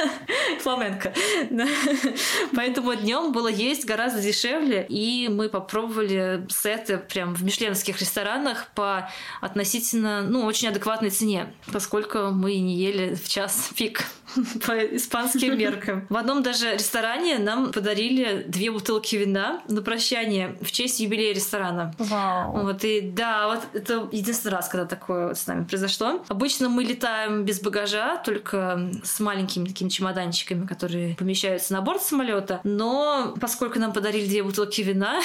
Фламенко. 0.62 1.12
Поэтому 2.54 2.94
днем 2.94 3.32
было 3.32 3.48
есть 3.48 3.84
гораздо 3.92 4.22
дешевле, 4.22 4.86
и 4.88 5.28
мы 5.28 5.50
попробовали 5.50 6.46
сеты 6.48 6.96
прям 6.96 7.34
в 7.34 7.44
мишленских 7.44 8.00
ресторанах 8.00 8.68
по 8.74 9.10
относительно, 9.42 10.22
ну, 10.22 10.46
очень 10.46 10.68
адекватной 10.68 11.10
цене, 11.10 11.52
поскольку 11.70 12.30
мы 12.30 12.58
не 12.58 12.74
ели 12.74 13.14
в 13.14 13.28
час 13.28 13.70
пик 13.76 14.06
по 14.66 14.72
испанским 14.96 15.58
меркам. 15.58 16.06
В 16.08 16.16
одном 16.16 16.42
даже 16.42 16.74
ресторане 16.74 17.38
нам 17.38 17.72
подарили 17.72 18.44
две 18.46 18.70
бутылки 18.70 19.16
вина 19.16 19.62
на 19.68 19.82
прощание 19.82 20.56
в 20.60 20.70
честь 20.72 21.00
юбилея 21.00 21.34
ресторана. 21.34 21.94
Вау. 21.98 22.62
Вот, 22.62 22.84
и 22.84 23.00
да, 23.00 23.48
вот 23.48 23.60
это 23.74 24.08
единственный 24.12 24.52
раз, 24.52 24.68
когда 24.68 24.86
такое 24.86 25.28
вот 25.28 25.38
с 25.38 25.46
нами 25.46 25.64
произошло. 25.64 26.22
Обычно 26.28 26.68
мы 26.68 26.84
летаем 26.84 27.44
без 27.44 27.60
багажа, 27.60 28.16
только 28.24 28.90
с 29.02 29.20
маленькими 29.20 29.66
такими 29.66 29.88
чемоданчиками, 29.88 30.66
которые 30.66 31.14
помещаются 31.16 31.72
на 31.72 31.80
борт 31.80 32.02
самолета. 32.02 32.60
Но 32.64 33.34
поскольку 33.40 33.78
нам 33.78 33.92
подарили 33.92 34.26
две 34.26 34.42
бутылки 34.42 34.80
вина, 34.82 35.20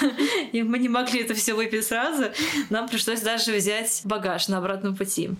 и 0.52 0.62
мы 0.62 0.78
не 0.78 0.88
могли 0.88 1.20
это 1.20 1.34
все 1.34 1.54
выпить 1.54 1.86
сразу. 1.86 2.24
Нам 2.70 2.88
пришлось 2.88 3.20
даже 3.20 3.52
взять 3.52 4.02
багаж 4.04 4.48
на 4.48 4.58
обратном 4.58 4.96
пути. 4.96 5.30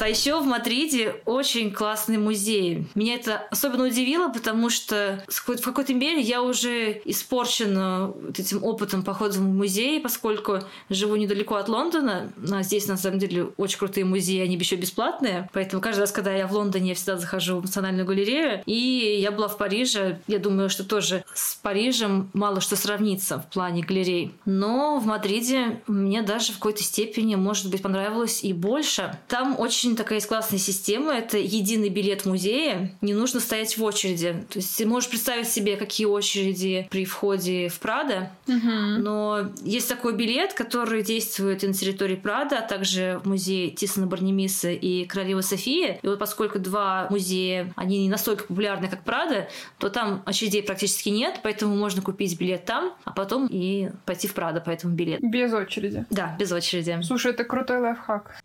А 0.00 0.08
еще 0.08 0.40
в 0.40 0.46
Мадриде 0.46 1.16
очень 1.24 1.72
классный 1.72 2.18
музей. 2.18 2.86
Меня 2.94 3.14
это 3.14 3.46
особенно 3.50 3.84
удивило, 3.84 4.28
потому 4.28 4.70
что 4.70 5.22
в 5.28 5.60
какой-то 5.62 5.92
мере 5.92 6.20
я 6.20 6.42
уже 6.42 7.00
испорчена 7.04 8.12
этим 8.30 8.62
опытом 8.62 9.02
похода 9.02 9.34
в 9.38 9.40
музей, 9.40 10.00
поскольку 10.00 10.60
живу 10.88 11.16
недалеко 11.16 11.56
от 11.56 11.68
Лондона. 11.68 12.32
А 12.50 12.62
здесь, 12.62 12.86
на 12.86 12.96
самом 12.96 13.18
деле, 13.18 13.48
очень 13.56 13.78
крутые 13.78 14.04
музеи, 14.04 14.40
они 14.40 14.56
еще 14.56 14.76
бесплатные. 14.76 15.48
Поэтому 15.52 15.82
каждый 15.82 16.00
раз, 16.00 16.12
когда 16.12 16.32
я 16.32 16.46
в 16.46 16.52
Лондоне, 16.52 16.90
я 16.90 16.94
всегда 16.94 17.16
захожу 17.16 17.58
в 17.58 17.62
Национальную 17.62 18.06
галерею. 18.06 18.62
И 18.66 19.18
я 19.20 19.30
была 19.30 19.48
в 19.48 19.58
Париже. 19.58 20.20
Я 20.26 20.38
думаю, 20.38 20.70
что 20.70 20.84
тоже 20.84 21.24
с 21.34 21.56
Парижем 21.56 22.30
мало 22.32 22.60
что 22.60 22.76
сравнится 22.76 23.38
в 23.38 23.52
плане 23.52 23.82
галерей. 23.82 24.32
Но 24.44 24.98
в 24.98 25.06
Мадриде 25.06 25.80
мне 25.86 26.22
даже 26.22 26.52
в 26.52 26.56
какой-то 26.56 26.82
степени, 26.82 27.34
может 27.34 27.70
быть, 27.70 27.82
понравилось 27.82 28.44
и 28.44 28.52
больше. 28.52 29.18
Там 29.28 29.58
очень 29.58 29.87
очень 29.88 29.96
такая 29.96 30.18
есть 30.18 30.26
классная 30.26 30.58
система. 30.58 31.14
Это 31.14 31.38
единый 31.38 31.88
билет 31.88 32.26
музея. 32.26 32.92
Не 33.00 33.14
нужно 33.14 33.40
стоять 33.40 33.78
в 33.78 33.82
очереди. 33.82 34.44
То 34.50 34.58
есть 34.58 34.76
ты 34.76 34.84
можешь 34.84 35.08
представить 35.08 35.48
себе, 35.48 35.76
какие 35.76 36.06
очереди 36.06 36.86
при 36.90 37.06
входе 37.06 37.68
в 37.68 37.78
Прада. 37.78 38.30
Угу. 38.46 38.70
Но 38.98 39.48
есть 39.62 39.88
такой 39.88 40.14
билет, 40.14 40.52
который 40.52 41.02
действует 41.02 41.64
и 41.64 41.68
на 41.68 41.72
территории 41.72 42.16
Прада, 42.16 42.58
а 42.58 42.62
также 42.62 43.20
в 43.24 43.28
музее 43.28 43.70
Тисона 43.70 44.06
Барнемиса 44.06 44.70
и 44.70 45.06
Королевы 45.06 45.42
Софии. 45.42 45.98
И 46.02 46.06
вот 46.06 46.18
поскольку 46.18 46.58
два 46.58 47.06
музея, 47.08 47.72
они 47.76 48.02
не 48.02 48.10
настолько 48.10 48.44
популярны, 48.44 48.88
как 48.88 49.04
Прада, 49.04 49.48
то 49.78 49.88
там 49.88 50.22
очередей 50.26 50.62
практически 50.62 51.08
нет, 51.08 51.40
поэтому 51.42 51.74
можно 51.76 52.02
купить 52.02 52.38
билет 52.38 52.66
там, 52.66 52.92
а 53.04 53.12
потом 53.12 53.46
и 53.50 53.88
пойти 54.04 54.28
в 54.28 54.34
Прада 54.34 54.60
по 54.60 54.68
этому 54.68 54.94
билету. 54.94 55.26
Без 55.26 55.52
очереди. 55.54 56.04
Да, 56.10 56.36
без 56.38 56.52
очереди. 56.52 56.98
Слушай, 57.02 57.32
это 57.32 57.44
крутой 57.44 57.78
лайфхак. 57.80 58.42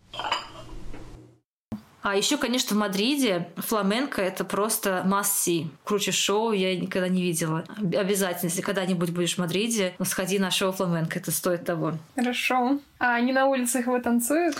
А 2.03 2.17
еще, 2.17 2.37
конечно, 2.37 2.75
в 2.75 2.79
Мадриде 2.79 3.47
фламенко 3.55 4.21
это 4.21 4.43
просто 4.43 5.03
must 5.07 5.67
Круче 5.85 6.11
шоу 6.11 6.51
я 6.51 6.77
никогда 6.77 7.07
не 7.07 7.21
видела. 7.21 7.63
Обязательно, 7.77 8.49
если 8.49 8.61
когда-нибудь 8.61 9.11
будешь 9.11 9.35
в 9.35 9.37
Мадриде, 9.37 9.93
сходи 10.03 10.37
на 10.37 10.51
шоу 10.51 10.73
фламенко, 10.73 11.17
это 11.17 11.31
стоит 11.31 11.63
того. 11.63 11.93
Хорошо. 12.15 12.79
А 13.03 13.15
они 13.15 13.33
на 13.33 13.47
улицах 13.47 13.87
его 13.87 13.99
танцуют? 13.99 14.55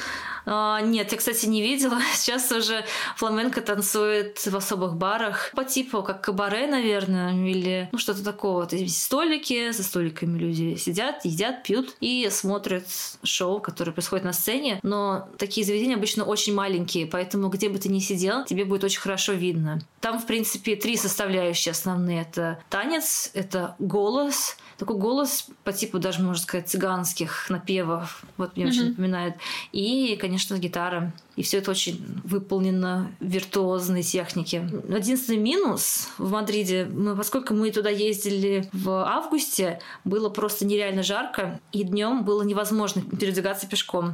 А, 0.46 0.82
нет, 0.82 1.14
я, 1.14 1.18
кстати, 1.18 1.46
не 1.46 1.62
видела. 1.62 1.98
Сейчас 2.14 2.52
уже 2.52 2.84
фламенко 3.16 3.62
танцует 3.62 4.38
в 4.38 4.54
особых 4.54 4.98
барах 4.98 5.52
по 5.56 5.64
типу 5.64 6.04
как 6.04 6.20
кабаре, 6.20 6.68
наверное, 6.68 7.32
или 7.32 7.88
ну, 7.94 7.98
что-то 7.98 8.22
такого. 8.22 8.66
То 8.66 8.76
есть 8.76 9.02
столики, 9.02 9.72
за 9.72 9.82
столиками 9.82 10.38
люди 10.38 10.76
сидят, 10.76 11.24
едят, 11.24 11.64
пьют 11.64 11.96
и 12.02 12.28
смотрят 12.30 12.84
шоу, 13.24 13.62
которое 13.62 13.94
происходит 13.94 14.26
на 14.26 14.34
сцене. 14.34 14.82
Но 14.84 15.30
такие 15.38 15.66
заведения 15.66 15.96
обычно 15.96 16.26
очень 16.26 16.54
маленькие, 16.54 17.08
поэтому 17.08 17.48
где 17.48 17.70
бы 17.70 17.80
ты 17.80 17.88
ни 17.88 18.00
сидел, 18.00 18.44
тебе 18.44 18.66
будет 18.66 18.84
очень 18.84 19.00
хорошо 19.00 19.32
видно. 19.32 19.80
Там, 20.02 20.20
в 20.20 20.26
принципе, 20.26 20.76
три 20.76 20.98
составляющие 20.98 21.72
основные. 21.72 22.24
Это 22.24 22.60
танец, 22.70 23.32
это 23.34 23.78
голос, 23.80 24.58
такой 24.84 25.00
голос 25.00 25.48
по 25.64 25.72
типу 25.72 25.98
даже, 25.98 26.22
можно 26.22 26.44
сказать, 26.44 26.68
цыганских 26.68 27.50
напевов. 27.50 28.24
Вот 28.38 28.58
мне 28.58 28.66
mm-hmm. 28.66 28.70
очень 28.70 28.90
напоминает. 28.90 29.36
И, 29.72 30.18
конечно, 30.20 30.58
гитара. 30.58 31.14
И 31.36 31.42
все 31.42 31.58
это 31.58 31.72
очень 31.72 32.00
выполнено 32.24 33.12
виртуозной 33.20 34.04
технике. 34.04 34.70
Единственный 34.88 35.40
минус 35.40 36.10
в 36.18 36.32
Мадриде, 36.32 36.86
мы, 36.86 37.16
поскольку 37.16 37.56
мы 37.56 37.72
туда 37.72 37.90
ездили 37.90 38.70
в 38.72 38.90
августе, 38.90 39.80
было 40.04 40.30
просто 40.30 40.66
нереально 40.66 41.02
жарко, 41.02 41.60
и 41.72 41.84
днем 41.84 42.24
было 42.24 42.44
невозможно 42.44 43.02
передвигаться 43.02 43.68
пешком. 43.68 44.14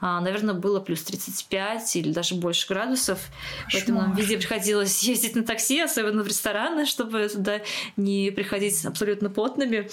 А, 0.00 0.20
наверное, 0.20 0.54
было 0.54 0.80
плюс 0.80 1.02
35 1.02 1.96
или 1.96 2.12
даже 2.12 2.34
больше 2.34 2.66
градусов. 2.66 3.18
Кошмар. 3.18 3.70
Поэтому 3.72 4.00
нам 4.00 4.14
везде 4.14 4.36
приходилось 4.36 5.02
ездить 5.04 5.36
на 5.36 5.44
такси, 5.44 5.80
особенно 5.80 6.22
в 6.22 6.26
рестораны, 6.26 6.84
чтобы 6.86 7.28
туда 7.28 7.60
не 7.96 8.30
приходить 8.30 8.84
абсолютно 8.84 9.30
потными. 9.30 9.88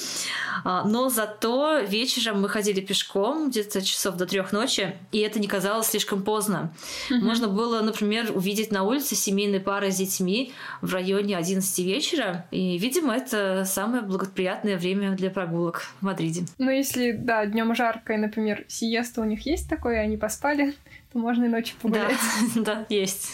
А, 0.63 0.83
но 0.83 1.09
зато 1.09 1.79
вечером 1.79 2.41
мы 2.41 2.49
ходили 2.49 2.81
пешком 2.81 3.49
где-то 3.49 3.81
часов 3.81 4.15
до 4.15 4.25
трех 4.25 4.51
ночи, 4.51 4.95
и 5.11 5.19
это 5.19 5.39
не 5.39 5.47
казалось 5.47 5.87
слишком 5.87 6.23
поздно. 6.23 6.62
Угу. 7.09 7.19
Можно 7.19 7.47
было, 7.47 7.81
например, 7.81 8.31
увидеть 8.35 8.71
на 8.71 8.83
улице 8.83 9.15
семейные 9.15 9.59
пары 9.59 9.91
с 9.91 9.97
детьми 9.97 10.53
в 10.81 10.93
районе 10.93 11.37
11 11.37 11.79
вечера. 11.79 12.45
И, 12.51 12.77
видимо, 12.77 13.15
это 13.15 13.63
самое 13.65 14.03
благоприятное 14.03 14.77
время 14.77 15.11
для 15.11 15.29
прогулок 15.29 15.81
в 15.99 16.03
Мадриде. 16.03 16.45
Ну, 16.57 16.69
если, 16.69 17.11
да, 17.11 17.45
днем 17.45 17.75
жарко, 17.75 18.13
и, 18.13 18.17
например, 18.17 18.65
сиеста 18.67 19.21
у 19.21 19.25
них 19.25 19.45
есть 19.45 19.69
такое, 19.69 19.95
и 19.95 20.05
они 20.05 20.17
поспали, 20.17 20.73
то 21.13 21.19
можно 21.19 21.45
и 21.45 21.49
ночью 21.49 21.75
погулять. 21.81 22.15
Да, 22.55 22.61
да 22.61 22.85
есть. 22.89 23.33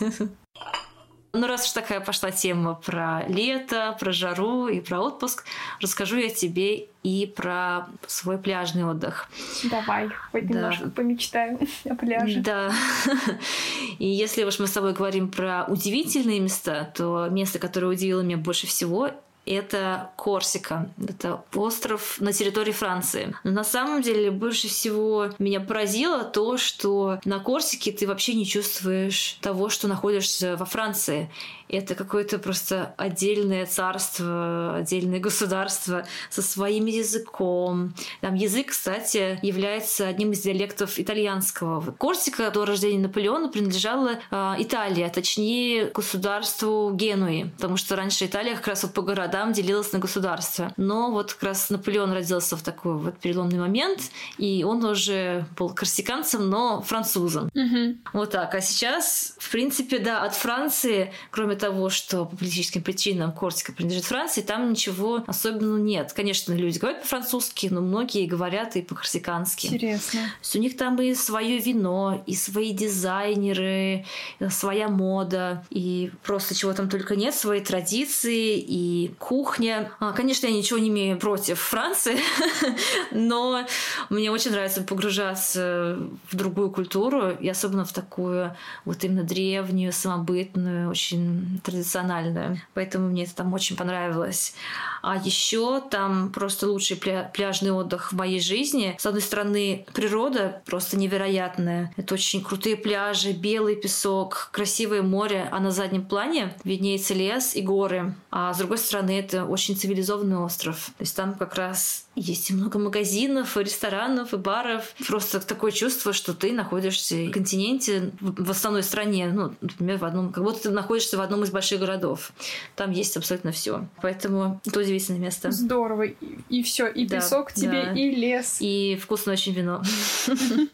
Ну, 1.32 1.46
раз 1.46 1.66
уж 1.66 1.72
такая 1.74 2.00
пошла 2.00 2.32
тема 2.32 2.74
про 2.74 3.24
лето, 3.28 3.96
про 4.00 4.12
жару 4.12 4.68
и 4.68 4.80
про 4.80 5.00
отпуск, 5.00 5.46
расскажу 5.80 6.18
я 6.18 6.30
тебе 6.30 6.88
и 7.04 7.32
про 7.34 7.88
свой 8.08 8.40
пляжный 8.40 8.84
отдых. 8.84 9.30
Давай, 9.70 10.10
хоть 10.32 10.48
да. 10.48 10.54
немножко 10.54 10.90
помечтаем 10.90 11.60
о 11.90 11.96
пляже. 11.96 12.40
Да. 12.40 12.72
И 14.00 14.08
если 14.08 14.44
уж 14.44 14.60
мы 14.60 14.68
с 14.68 14.72
тобой 14.72 14.94
говорим 14.94 15.30
про 15.30 15.66
удивительные 15.68 16.40
места, 16.40 16.92
то 16.96 17.28
место, 17.30 17.60
которое 17.60 17.88
удивило 17.88 18.22
меня 18.22 18.38
больше 18.38 18.68
всего, 18.68 19.12
это 19.50 20.12
Корсика. 20.16 20.90
Это 21.08 21.44
остров 21.56 22.18
на 22.20 22.32
территории 22.32 22.72
Франции. 22.72 23.36
Но 23.44 23.52
на 23.52 23.64
самом 23.64 24.02
деле 24.02 24.32
больше 24.32 24.68
всего 24.68 25.30
меня 25.40 25.60
поразило 25.60 26.24
то, 26.24 26.58
что 26.58 27.20
на 27.26 27.40
Корсике 27.40 27.92
ты 27.92 28.08
вообще 28.08 28.34
не 28.36 28.46
чувствуешь 28.46 29.38
того, 29.42 29.70
что 29.70 29.88
находишься 29.88 30.56
во 30.56 30.66
Франции. 30.66 31.30
Это 31.70 31.94
какое-то 31.94 32.40
просто 32.40 32.96
отдельное 32.98 33.66
царство, 33.68 34.78
отдельное 34.78 35.20
государство 35.20 36.06
со 36.30 36.42
своим 36.42 36.88
языком. 36.88 37.94
Там 38.22 38.34
язык, 38.34 38.70
кстати, 38.70 39.40
является 39.44 40.08
одним 40.08 40.32
из 40.32 40.42
диалектов 40.42 40.98
итальянского. 40.98 41.92
Корсика 41.92 42.50
до 42.50 42.66
рождения 42.66 43.00
Наполеона 43.00 43.50
принадлежала 43.50 44.20
э, 44.32 44.56
Италии, 44.58 45.04
а 45.04 45.10
точнее 45.10 45.86
государству 45.86 46.92
Генуи, 46.94 47.52
потому 47.58 47.78
что 47.78 47.96
раньше 47.96 48.26
Италия 48.26 48.56
как 48.56 48.68
раз 48.68 48.84
вот 48.84 48.94
по 48.94 49.04
городам 49.04 49.54
делилась 49.54 49.92
на 49.94 50.00
государства. 50.00 50.74
Но 50.76 51.12
вот 51.12 51.34
как 51.34 51.44
раз 51.44 51.70
Наполеон 51.70 52.12
родился 52.14 52.58
в 52.58 52.64
такой 52.64 52.98
вот 52.98 53.20
переломный 53.20 53.60
момент, 53.60 54.02
и 54.40 54.64
он 54.64 54.84
уже 54.84 55.46
был 55.56 55.70
корсиканцем, 55.70 56.50
но 56.50 56.82
французом. 56.82 57.52
Угу. 57.54 57.98
Вот 58.14 58.32
так. 58.32 58.56
А 58.56 58.62
сейчас, 58.62 59.36
в 59.38 59.52
принципе, 59.52 60.00
да, 60.00 60.24
от 60.24 60.34
Франции, 60.34 61.14
кроме 61.30 61.59
того, 61.60 61.90
что 61.90 62.26
по 62.26 62.36
политическим 62.36 62.82
причинам 62.82 63.32
Корсика 63.32 63.72
принадлежит 63.74 64.06
Франции, 64.06 64.42
там 64.42 64.72
ничего 64.72 65.24
особенного 65.28 65.78
нет. 65.78 66.14
Конечно, 66.14 66.54
люди 66.54 66.80
говорят 66.80 67.02
по-французски, 67.02 67.68
но 67.68 67.82
многие 67.82 68.26
говорят 68.26 68.76
и 68.76 68.82
по-корсикански. 68.82 69.68
Интересно. 69.68 70.22
То 70.22 70.40
есть 70.42 70.56
у 70.56 70.60
них 70.60 70.78
там 70.78 71.00
и 71.02 71.14
свое 71.14 71.60
вино, 71.60 72.24
и 72.26 72.36
свои 72.36 72.72
дизайнеры, 72.72 74.06
своя 74.50 74.90
мода, 74.90 75.66
и 75.70 76.12
просто 76.24 76.56
чего 76.56 76.74
там 76.74 76.90
только 76.90 77.16
нет, 77.16 77.36
свои 77.36 77.62
традиции 77.62 78.58
и 78.58 79.14
кухня. 79.20 79.92
А, 80.00 80.14
конечно, 80.14 80.48
я 80.48 80.54
ничего 80.54 80.80
не 80.80 80.90
имею 80.90 81.18
против 81.18 81.60
Франции, 81.60 82.18
но 83.12 83.66
мне 84.10 84.32
очень 84.32 84.52
нравится 84.52 84.82
погружаться 84.82 86.00
в 86.32 86.36
другую 86.36 86.72
культуру, 86.72 87.32
и 87.32 87.48
особенно 87.48 87.86
в 87.86 87.94
такую 87.94 88.56
вот 88.86 89.04
именно 89.04 89.24
древнюю, 89.24 89.92
самобытную, 89.92 90.90
очень 90.90 91.49
традициональную. 91.64 92.62
Поэтому 92.74 93.10
мне 93.10 93.24
это 93.24 93.36
там 93.36 93.54
очень 93.54 93.76
понравилось. 93.76 94.54
А 95.02 95.18
еще 95.18 95.82
там 95.82 96.32
просто 96.32 96.70
лучший 96.70 96.98
пля- 96.98 97.32
пляжный 97.32 97.72
отдых 97.72 98.12
в 98.12 98.16
моей 98.16 98.40
жизни. 98.40 98.96
С 99.00 99.06
одной 99.06 99.22
стороны, 99.22 99.86
природа 99.94 100.62
просто 100.66 100.98
невероятная. 100.98 101.94
Это 101.96 102.14
очень 102.14 102.44
крутые 102.44 102.76
пляжи, 102.76 103.32
белый 103.32 103.76
песок, 103.76 104.50
красивое 104.52 105.02
море, 105.02 105.48
а 105.52 105.60
на 105.60 105.72
заднем 105.72 106.06
плане 106.06 106.56
виднеется 106.64 107.14
лес 107.14 107.56
и 107.56 107.62
горы. 107.62 108.16
А 108.32 108.54
с 108.54 108.58
другой 108.58 108.78
стороны, 108.78 109.18
это 109.20 109.46
очень 109.46 109.76
цивилизованный 109.76 110.38
остров. 110.38 110.92
То 110.98 111.02
есть 111.02 111.16
там 111.16 111.36
как 111.36 111.56
раз 111.56 112.06
есть 112.16 112.50
и 112.50 112.54
много 112.54 112.78
магазинов, 112.80 113.56
и 113.58 113.64
ресторанов, 113.64 114.34
и 114.34 114.38
баров. 114.38 114.94
Просто 115.08 115.40
такое 115.40 115.72
чувство, 115.72 116.12
что 116.14 116.34
ты 116.34 116.52
находишься 116.52 117.16
в 117.16 117.32
континенте, 117.32 118.12
в 118.20 118.52
основной 118.52 118.84
стране, 118.84 119.30
ну, 119.34 119.54
например, 119.62 119.98
в 119.98 120.06
одном, 120.06 120.32
как 120.32 120.44
будто 120.44 120.64
ты 120.64 120.70
находишься 120.70 121.18
в 121.18 121.22
одном 121.22 121.39
из 121.44 121.52
больших 121.52 121.80
городов. 121.80 122.32
Там 122.76 122.92
есть 122.92 123.18
абсолютно 123.18 123.52
все. 123.52 123.86
Поэтому 124.02 124.62
это 124.66 124.80
удивительное 124.80 125.20
место. 125.20 125.52
Здорово. 125.52 126.04
И, 126.04 126.16
и 126.50 126.64
все, 126.64 126.88
и 126.88 127.06
да, 127.06 127.18
песок 127.18 127.54
тебе, 127.54 127.84
да. 127.86 127.94
и 127.94 128.16
лес. 128.16 128.58
И 128.60 128.98
вкусное 129.02 129.34
очень 129.34 129.54
вино. 129.54 129.82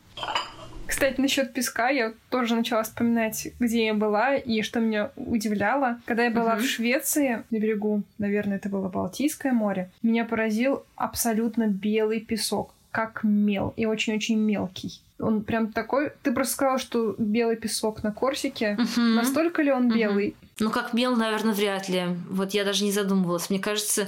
Кстати, 0.88 1.20
насчет 1.20 1.54
песка 1.54 1.90
я 1.90 2.14
тоже 2.30 2.56
начала 2.56 2.84
вспоминать, 2.84 3.48
где 3.60 3.88
я 3.88 3.94
была 3.94 4.36
и 4.36 4.62
что 4.62 4.80
меня 4.80 5.12
удивляло. 5.16 6.00
Когда 6.06 6.26
я 6.26 6.32
была 6.32 6.56
uh-huh. 6.56 6.62
в 6.62 6.66
Швеции, 6.66 7.44
на 7.50 7.58
берегу, 7.58 8.04
наверное, 8.18 8.58
это 8.58 8.70
было 8.70 8.88
Балтийское 8.88 9.52
море, 9.52 9.90
меня 10.04 10.26
поразил 10.26 10.84
абсолютно 10.96 11.68
белый 11.68 12.20
песок, 12.20 12.74
как 12.92 13.24
мел, 13.24 13.74
и 13.76 13.86
очень-очень 13.86 14.38
мелкий. 14.38 15.02
Он 15.20 15.44
прям 15.44 15.72
такой... 15.72 16.12
Ты 16.24 16.32
просто 16.32 16.54
сказала, 16.54 16.78
что 16.78 17.16
белый 17.18 17.56
песок 17.56 18.04
на 18.04 18.12
Корсике. 18.12 18.78
Uh-huh. 18.80 19.16
Настолько 19.16 19.62
ли 19.62 19.72
он 19.72 19.90
белый? 19.90 20.36
Ну, 20.58 20.72
как 20.72 20.94
мел, 20.94 21.18
наверное, 21.18 21.54
вряд 21.54 21.90
ли. 21.90 22.06
Вот 22.30 22.52
я 22.54 22.64
даже 22.64 22.86
не 22.86 22.92
задумывалась. 22.92 23.50
Мне 23.50 23.60
кажется, 23.60 24.08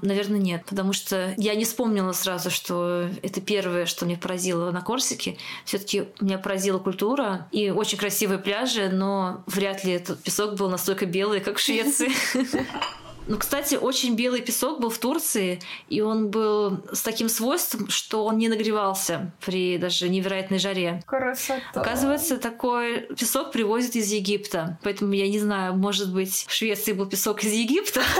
наверное, 0.00 0.38
нет. 0.38 0.64
Потому 0.64 0.92
что 0.92 1.34
я 1.36 1.56
не 1.56 1.64
вспомнила 1.64 2.12
сразу, 2.12 2.50
что 2.50 3.08
это 3.22 3.40
первое, 3.40 3.84
что 3.86 4.06
меня 4.06 4.16
поразило 4.16 4.70
на 4.70 4.80
Корсике. 4.80 5.36
все 5.64 5.78
таки 5.78 6.04
меня 6.20 6.38
поразила 6.38 6.78
культура 6.78 7.48
и 7.50 7.70
очень 7.70 7.98
красивые 7.98 8.38
пляжи, 8.38 8.88
но 8.88 9.42
вряд 9.46 9.82
ли 9.82 9.92
этот 9.92 10.22
песок 10.22 10.54
был 10.54 10.70
настолько 10.70 11.04
белый, 11.04 11.40
как 11.40 11.56
в 11.56 11.60
Швеции. 11.60 12.10
Ну, 13.28 13.36
кстати, 13.36 13.74
очень 13.74 14.16
белый 14.16 14.40
песок 14.40 14.80
был 14.80 14.88
в 14.88 14.98
Турции, 14.98 15.60
и 15.90 16.00
он 16.00 16.30
был 16.30 16.80
с 16.92 17.02
таким 17.02 17.28
свойством, 17.28 17.90
что 17.90 18.24
он 18.24 18.38
не 18.38 18.48
нагревался 18.48 19.32
при 19.44 19.76
даже 19.76 20.08
невероятной 20.08 20.58
жаре. 20.58 21.02
Красота. 21.06 21.60
Оказывается, 21.74 22.38
такой 22.38 23.02
песок 23.18 23.52
привозят 23.52 23.96
из 23.96 24.10
Египта. 24.10 24.78
Поэтому 24.82 25.12
я 25.12 25.28
не 25.28 25.38
знаю, 25.38 25.74
может 25.74 26.12
быть, 26.12 26.46
в 26.48 26.52
Швеции 26.52 26.94
был 26.94 27.04
песок 27.06 27.44
из 27.44 27.52
Египта. 27.52 28.02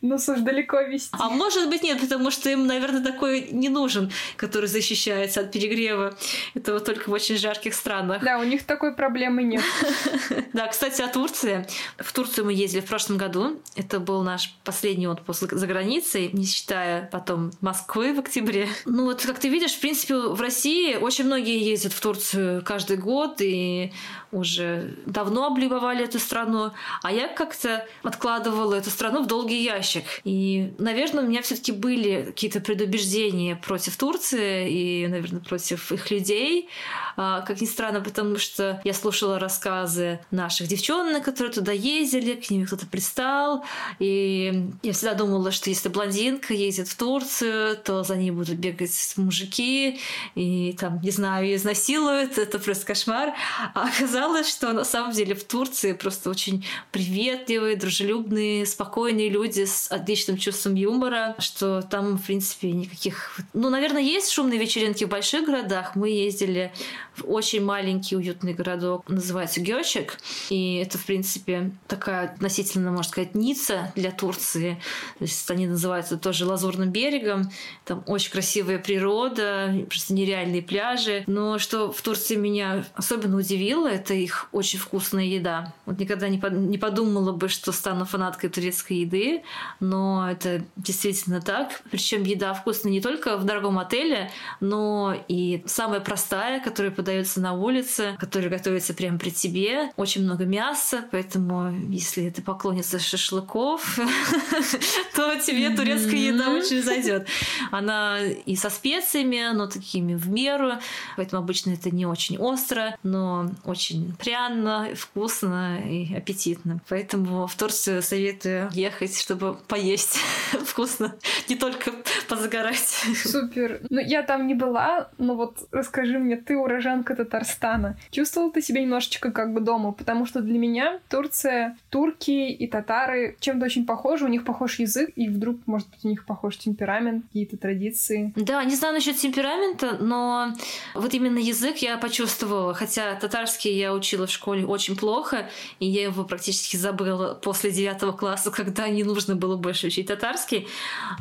Ну, 0.00 0.18
слушай, 0.18 0.42
далеко 0.42 0.80
вести. 0.80 1.10
А 1.12 1.30
может 1.30 1.68
быть, 1.70 1.82
нет, 1.82 2.00
потому 2.00 2.30
что 2.30 2.50
им, 2.50 2.66
наверное, 2.66 3.02
такой 3.02 3.48
не 3.50 3.68
нужен, 3.68 4.12
который 4.36 4.66
защищается 4.66 5.40
от 5.40 5.50
перегрева. 5.50 6.16
Это 6.52 6.74
вот 6.74 6.84
только 6.84 7.08
в 7.08 7.12
очень 7.12 7.38
жарких 7.38 7.74
странах. 7.74 8.22
Да, 8.22 8.38
у 8.38 8.44
них 8.44 8.64
такой 8.64 8.94
проблемы 8.94 9.42
нет. 9.42 9.62
Да, 10.52 10.68
кстати, 10.68 11.02
о 11.02 11.08
Турции. 11.08 11.66
В 11.98 12.12
Турцию 12.12 12.44
мы 12.44 12.52
ездили 12.52 12.80
в 12.80 12.86
прошлом 12.86 13.16
году. 13.16 13.60
Это 13.74 13.93
это 13.94 14.00
был 14.00 14.22
наш 14.22 14.52
последний 14.64 15.06
отпуск 15.06 15.52
за 15.52 15.66
границей, 15.68 16.30
не 16.32 16.44
считая 16.44 17.08
потом 17.12 17.52
Москвы 17.60 18.12
в 18.12 18.18
октябре. 18.18 18.68
Ну 18.86 19.04
вот, 19.04 19.22
как 19.22 19.38
ты 19.38 19.48
видишь, 19.48 19.72
в 19.72 19.80
принципе, 19.80 20.16
в 20.16 20.40
России 20.40 20.96
очень 20.96 21.24
многие 21.24 21.62
ездят 21.62 21.92
в 21.92 22.00
Турцию 22.00 22.62
каждый 22.64 22.96
год 22.96 23.36
и 23.40 23.92
уже 24.34 24.94
давно 25.06 25.46
облюбовали 25.46 26.04
эту 26.04 26.18
страну, 26.18 26.72
а 27.02 27.12
я 27.12 27.28
как-то 27.28 27.86
откладывала 28.02 28.74
эту 28.74 28.90
страну 28.90 29.22
в 29.22 29.26
долгий 29.26 29.62
ящик. 29.62 30.04
И, 30.24 30.74
наверное, 30.78 31.24
у 31.24 31.26
меня 31.26 31.42
все 31.42 31.54
таки 31.54 31.72
были 31.72 32.24
какие-то 32.26 32.60
предубеждения 32.60 33.56
против 33.56 33.96
Турции 33.96 34.70
и, 34.70 35.06
наверное, 35.06 35.40
против 35.40 35.92
их 35.92 36.10
людей. 36.10 36.68
А, 37.16 37.42
как 37.42 37.60
ни 37.60 37.66
странно, 37.66 38.00
потому 38.00 38.38
что 38.38 38.80
я 38.84 38.92
слушала 38.92 39.38
рассказы 39.38 40.20
наших 40.30 40.66
девчонок, 40.66 41.24
которые 41.24 41.52
туда 41.52 41.72
ездили, 41.72 42.34
к 42.34 42.50
ним 42.50 42.66
кто-то 42.66 42.86
пристал. 42.86 43.64
И 43.98 44.70
я 44.82 44.92
всегда 44.92 45.14
думала, 45.14 45.52
что 45.52 45.70
если 45.70 45.88
блондинка 45.88 46.54
ездит 46.54 46.88
в 46.88 46.96
Турцию, 46.96 47.76
то 47.76 48.02
за 48.02 48.16
ней 48.16 48.30
будут 48.30 48.56
бегать 48.56 49.14
мужики 49.16 50.00
и 50.34 50.76
там, 50.78 51.00
не 51.00 51.10
знаю, 51.10 51.54
изнасилуют. 51.54 52.38
Это 52.38 52.58
просто 52.58 52.86
кошмар. 52.86 53.34
А 53.74 53.88
оказалось, 53.88 54.23
что 54.44 54.72
на 54.72 54.84
самом 54.84 55.12
деле 55.12 55.34
в 55.34 55.44
Турции 55.44 55.92
просто 55.92 56.30
очень 56.30 56.64
приветливые, 56.90 57.76
дружелюбные, 57.76 58.66
спокойные 58.66 59.28
люди 59.28 59.64
с 59.64 59.90
отличным 59.90 60.36
чувством 60.36 60.74
юмора, 60.74 61.34
что 61.38 61.82
там, 61.82 62.16
в 62.16 62.26
принципе, 62.26 62.72
никаких... 62.72 63.38
Ну, 63.52 63.70
наверное, 63.70 64.02
есть 64.02 64.30
шумные 64.30 64.58
вечеринки 64.58 65.04
в 65.04 65.08
больших 65.08 65.46
городах. 65.46 65.94
Мы 65.94 66.10
ездили 66.10 66.72
в 67.16 67.30
очень 67.30 67.64
маленький 67.64 68.16
уютный 68.16 68.54
городок, 68.54 69.08
называется 69.08 69.60
Гёчек. 69.60 70.18
И 70.50 70.76
это, 70.76 70.98
в 70.98 71.04
принципе, 71.04 71.70
такая 71.86 72.30
относительно, 72.30 72.90
можно 72.90 73.10
сказать, 73.10 73.34
Ницца 73.34 73.92
для 73.94 74.10
Турции. 74.10 74.80
То 75.18 75.24
есть 75.24 75.50
они 75.50 75.66
называются 75.66 76.16
тоже 76.16 76.46
Лазурным 76.46 76.90
берегом. 76.90 77.50
Там 77.84 78.02
очень 78.06 78.32
красивая 78.32 78.78
природа, 78.78 79.74
просто 79.88 80.14
нереальные 80.14 80.62
пляжи. 80.62 81.24
Но 81.26 81.58
что 81.58 81.92
в 81.92 82.00
Турции 82.02 82.36
меня 82.36 82.84
особенно 82.94 83.36
удивило, 83.36 83.86
это 83.86 84.13
их 84.14 84.48
очень 84.52 84.78
вкусная 84.78 85.24
еда. 85.24 85.72
Вот 85.86 85.98
никогда 85.98 86.28
не, 86.28 86.42
не 86.50 86.78
подумала 86.78 87.32
бы, 87.32 87.48
что 87.48 87.72
стану 87.72 88.04
фанаткой 88.04 88.50
турецкой 88.50 88.98
еды, 88.98 89.42
но 89.80 90.30
это 90.30 90.64
действительно 90.76 91.40
так. 91.40 91.82
Причем 91.90 92.24
еда 92.24 92.54
вкусная 92.54 92.92
не 92.92 93.00
только 93.00 93.36
в 93.36 93.44
дорогом 93.44 93.78
отеле, 93.78 94.30
но 94.60 95.14
и 95.28 95.62
самая 95.66 96.00
простая, 96.00 96.60
которая 96.60 96.92
подается 96.92 97.40
на 97.40 97.52
улице, 97.52 98.16
которая 98.18 98.50
готовится 98.50 98.94
прямо 98.94 99.18
при 99.18 99.30
тебе. 99.30 99.90
Очень 99.96 100.24
много 100.24 100.44
мяса, 100.44 101.04
поэтому 101.10 101.72
если 101.88 102.28
ты 102.30 102.42
поклонница 102.42 102.98
шашлыков, 102.98 103.98
то 105.14 105.36
тебе 105.40 105.70
турецкая 105.70 106.20
еда 106.20 106.50
очень 106.50 106.82
зайдет. 106.82 107.26
Она 107.70 108.20
и 108.20 108.56
со 108.56 108.70
специями, 108.70 109.52
но 109.54 109.66
такими 109.66 110.14
в 110.14 110.28
меру, 110.28 110.72
поэтому 111.16 111.42
обычно 111.42 111.70
это 111.70 111.90
не 111.90 112.06
очень 112.06 112.38
остро, 112.38 112.96
но 113.02 113.50
очень 113.64 114.03
пряно, 114.18 114.88
вкусно 114.94 115.80
и 115.80 116.14
аппетитно. 116.14 116.80
Поэтому 116.88 117.46
в 117.46 117.54
Турцию 117.56 118.02
советую 118.02 118.70
ехать, 118.72 119.18
чтобы 119.18 119.54
поесть 119.68 120.18
вкусно, 120.64 121.14
не 121.48 121.56
только 121.56 121.92
позагорать. 122.28 123.04
Супер. 123.24 123.80
Ну, 123.90 124.00
я 124.00 124.22
там 124.22 124.46
не 124.46 124.54
была, 124.54 125.10
но 125.18 125.34
вот 125.34 125.66
расскажи 125.70 126.18
мне, 126.18 126.36
ты 126.36 126.56
уроженка 126.56 127.14
Татарстана. 127.14 127.96
Чувствовала 128.10 128.50
ты 128.52 128.62
себя 128.62 128.80
немножечко 128.80 129.30
как 129.30 129.52
бы 129.52 129.60
дома? 129.60 129.92
Потому 129.92 130.26
что 130.26 130.40
для 130.40 130.58
меня 130.58 131.00
Турция, 131.08 131.76
турки 131.90 132.50
и 132.50 132.66
татары 132.66 133.36
чем-то 133.40 133.66
очень 133.66 133.86
похожи, 133.86 134.24
у 134.24 134.28
них 134.28 134.44
похож 134.44 134.78
язык, 134.78 135.10
и 135.16 135.28
вдруг, 135.28 135.58
может 135.66 135.88
быть, 135.90 136.04
у 136.04 136.08
них 136.08 136.26
похож 136.26 136.56
темперамент, 136.56 137.26
какие-то 137.26 137.56
традиции. 137.56 138.32
Да, 138.36 138.64
не 138.64 138.74
знаю 138.74 138.94
насчет 138.94 139.16
темперамента, 139.16 139.96
но 140.00 140.52
вот 140.94 141.14
именно 141.14 141.38
язык 141.38 141.78
я 141.78 141.96
почувствовала. 141.98 142.74
Хотя 142.74 143.14
татарский 143.16 143.76
я 143.76 143.83
учила 143.92 144.26
в 144.26 144.30
школе 144.30 144.64
очень 144.66 144.96
плохо, 144.96 145.50
и 145.80 145.86
я 145.86 146.04
его 146.04 146.24
практически 146.24 146.76
забыла 146.76 147.34
после 147.34 147.70
девятого 147.70 148.12
класса, 148.12 148.50
когда 148.50 148.88
не 148.88 149.04
нужно 149.04 149.34
было 149.34 149.56
больше 149.56 149.88
учить 149.88 150.06
татарский. 150.06 150.68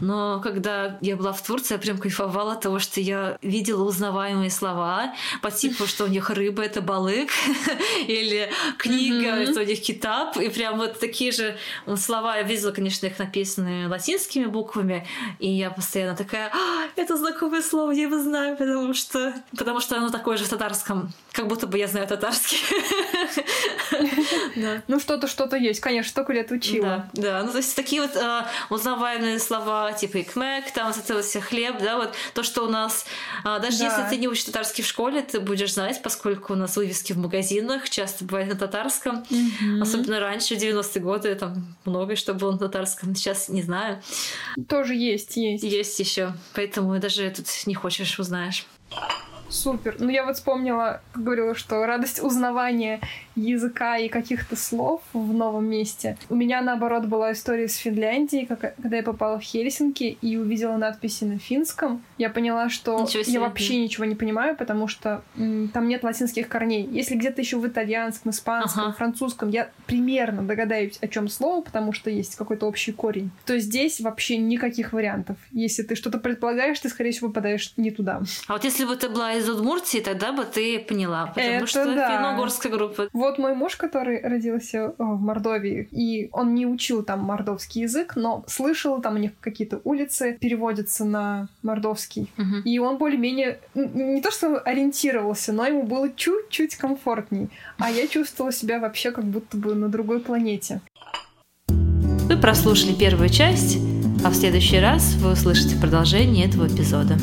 Но 0.02 0.40
когда 0.42 0.98
я 1.02 1.16
была 1.16 1.34
в 1.34 1.44
Турции, 1.44 1.74
я 1.74 1.80
прям 1.80 1.98
кайфовала 1.98 2.54
от 2.54 2.62
того, 2.62 2.80
что 2.80 3.02
я 3.02 3.38
видела 3.42 3.84
узнаваемые 3.84 4.50
слова 4.50 5.14
по 5.42 5.52
типу, 5.52 5.88
что 5.88 6.06
у 6.06 6.08
них 6.08 6.30
рыба— 6.30 6.64
это 6.64 6.82
балык, 6.82 7.30
или 8.08 8.50
книга— 8.78 9.28
это 9.38 9.62
у 9.62 9.64
них 9.64 9.82
китап, 9.82 10.38
и 10.38 10.50
прям 10.50 10.78
вот 10.78 11.00
такие 11.00 11.32
же 11.32 11.58
слова. 11.98 12.38
Я 12.38 12.44
видела, 12.44 12.72
конечно, 12.72 13.06
их 13.06 13.20
написанные 13.20 13.88
латинскими 13.88 14.46
буквами, 14.46 15.08
и 15.40 15.50
я 15.50 15.70
постоянно 15.70 16.16
такая, 16.16 16.52
а, 16.54 16.88
это 16.96 17.18
знакомое 17.18 17.62
слово, 17.62 17.92
я 17.92 18.04
его 18.04 18.20
знаю, 18.20 18.58
потому 18.58 18.94
что, 18.94 19.34
потому 19.58 19.80
что 19.80 19.98
оно 19.98 20.10
такое 20.10 20.38
же 20.38 20.46
в 20.46 20.50
татарском, 20.50 21.12
как 21.32 21.48
будто 21.48 21.68
бы 21.68 21.78
я 21.78 21.88
знаю 21.88 22.08
татарский. 22.08 22.53
Ну, 24.88 25.00
что-то, 25.00 25.28
что-то 25.28 25.58
есть, 25.58 25.80
конечно, 25.80 26.10
столько 26.10 26.34
лет 26.34 26.52
учила. 26.52 27.10
Да. 27.14 27.44
Ну, 27.44 27.52
то 27.52 27.58
есть 27.58 27.76
такие 27.76 28.02
вот 28.02 28.16
э, 28.16 28.46
узнаваемые 28.70 29.40
слова, 29.40 29.94
типа 29.94 30.22
икмек, 30.22 30.72
там 30.74 30.88
вот 30.88 30.98
это 30.98 31.16
вот 31.16 31.26
все 31.26 31.40
хлеб, 31.40 31.78
да, 31.80 31.98
вот 31.98 32.14
то, 32.34 32.44
что 32.44 32.66
у 32.66 32.70
нас, 32.70 33.06
э, 33.44 33.60
даже 33.60 33.80
да. 33.80 33.86
если 33.86 34.10
ты 34.10 34.20
не 34.20 34.28
учишь 34.28 34.46
татарский 34.46 34.84
в 34.84 34.88
школе, 34.88 35.22
ты 35.22 35.40
будешь 35.40 35.74
знать, 35.74 36.02
поскольку 36.02 36.54
у 36.54 36.56
нас 36.56 36.76
вывески 36.76 37.14
в 37.14 37.18
магазинах 37.18 37.90
часто 37.90 38.26
бывают 38.26 38.50
на 38.50 38.56
татарском, 38.56 39.24
особенно 39.82 40.20
раньше, 40.20 40.56
в 40.56 40.60
90-е 40.60 41.02
годы, 41.02 41.36
там 41.36 41.76
многое 41.86 42.16
что 42.16 42.34
было 42.34 42.52
на 42.52 42.58
татарском, 42.58 43.16
сейчас 43.16 43.50
не 43.50 43.62
знаю. 43.62 44.02
Тоже 44.68 44.96
есть, 44.96 45.38
есть. 45.38 45.64
Есть 45.64 46.00
еще, 46.00 46.34
поэтому 46.54 46.98
даже 47.00 47.30
тут 47.30 47.48
не 47.66 47.76
хочешь, 47.76 48.20
узнаешь. 48.20 48.66
Супер. 49.54 49.96
Ну, 50.00 50.10
я 50.10 50.26
вот 50.26 50.36
вспомнила, 50.36 51.02
как 51.12 51.24
говорила, 51.24 51.54
что 51.54 51.86
радость 51.86 52.22
узнавания 52.22 53.00
языка 53.36 53.98
и 53.98 54.10
каких-то 54.10 54.56
слов 54.56 55.02
в 55.14 55.34
новом 55.34 55.70
месте. 55.70 56.18
У 56.30 56.36
меня, 56.36 56.62
наоборот, 56.62 57.06
была 57.06 57.32
история 57.34 57.68
с 57.68 57.76
Финляндией, 57.76 58.46
как, 58.46 58.76
когда 58.76 58.98
я 58.98 59.04
попала 59.04 59.40
в 59.40 59.44
Хельсинки 59.44 60.18
и 60.22 60.38
увидела 60.38 60.78
надписи 60.78 61.24
на 61.24 61.40
финском. 61.40 62.04
Я 62.18 62.30
поняла, 62.30 62.70
что 62.70 63.08
я 63.26 63.40
вообще 63.40 63.78
ничего 63.78 64.06
не 64.06 64.16
понимаю, 64.16 64.56
потому 64.56 64.88
что 64.88 65.24
м, 65.38 65.70
там 65.70 65.88
нет 65.88 66.04
латинских 66.04 66.48
корней. 66.48 66.88
Если 66.92 67.16
где-то 67.16 67.42
еще 67.42 67.58
в 67.58 67.68
итальянском, 67.68 68.32
испанском, 68.32 68.84
ага. 68.86 68.94
французском, 68.94 69.50
я 69.50 69.70
примерно 69.86 70.42
догадаюсь, 70.42 70.98
о 71.02 71.08
чем 71.08 71.28
слово, 71.28 71.62
потому 71.62 71.94
что 71.94 72.10
есть 72.10 72.36
какой-то 72.36 72.66
общий 72.66 72.92
корень, 72.92 73.32
то 73.46 73.58
здесь 73.60 74.00
вообще 74.00 74.38
никаких 74.38 74.94
вариантов. 74.94 75.38
Если 75.52 75.84
ты 75.84 75.96
что-то 75.96 76.18
предполагаешь, 76.18 76.80
ты, 76.80 76.90
скорее 76.90 77.12
всего, 77.12 77.30
попадаешь 77.30 77.74
не 77.78 77.92
туда. 77.92 78.22
А 78.48 78.54
вот 78.54 78.64
если 78.64 78.86
бы 78.86 78.96
ты 78.96 79.10
была 79.10 79.34
из 79.34 79.43
Удмуртии, 79.50 80.00
тогда 80.00 80.32
бы 80.32 80.46
ты 80.46 80.80
поняла, 80.80 81.28
потому 81.28 81.48
Это 81.48 81.68
что 81.68 81.86
да. 81.86 82.10
финно-угорская 82.10 82.72
группа. 82.72 83.10
Вот 83.14 83.38
мой 83.38 83.54
муж, 83.54 83.76
который 83.76 84.22
родился 84.22 84.78
э, 84.78 84.94
в 84.98 85.22
Мордовии, 85.22 85.88
и 85.92 86.30
он 86.32 86.54
не 86.54 86.66
учил 86.66 87.04
там 87.04 87.22
мордовский 87.22 87.84
язык, 87.84 88.16
но 88.16 88.44
слышал, 88.48 89.02
там 89.02 89.16
у 89.16 89.18
них 89.18 89.32
какие-то 89.40 89.82
улицы 89.84 90.38
переводятся 90.40 91.06
на 91.06 91.48
мордовский. 91.62 92.30
Угу. 92.38 92.64
И 92.66 92.80
он 92.80 92.98
более-менее 92.98 93.60
не 93.76 94.22
то 94.22 94.32
что 94.32 94.58
ориентировался, 94.60 95.54
но 95.54 95.66
ему 95.66 95.84
было 95.84 96.10
чуть-чуть 96.16 96.76
комфортней. 96.76 97.50
А 97.78 97.90
я 97.90 98.08
чувствовала 98.08 98.52
себя 98.52 98.80
вообще 98.80 99.12
как 99.12 99.26
будто 99.26 99.58
бы 99.58 99.76
на 99.76 99.90
другой 99.90 100.20
планете. 100.20 100.82
Вы 101.68 102.38
прослушали 102.38 102.94
первую 102.94 103.30
часть, 103.30 103.78
а 104.24 104.30
в 104.30 104.36
следующий 104.36 104.80
раз 104.80 105.16
вы 105.16 105.34
услышите 105.34 105.76
продолжение 105.76 106.48
этого 106.48 106.68
эпизода. 106.68 107.18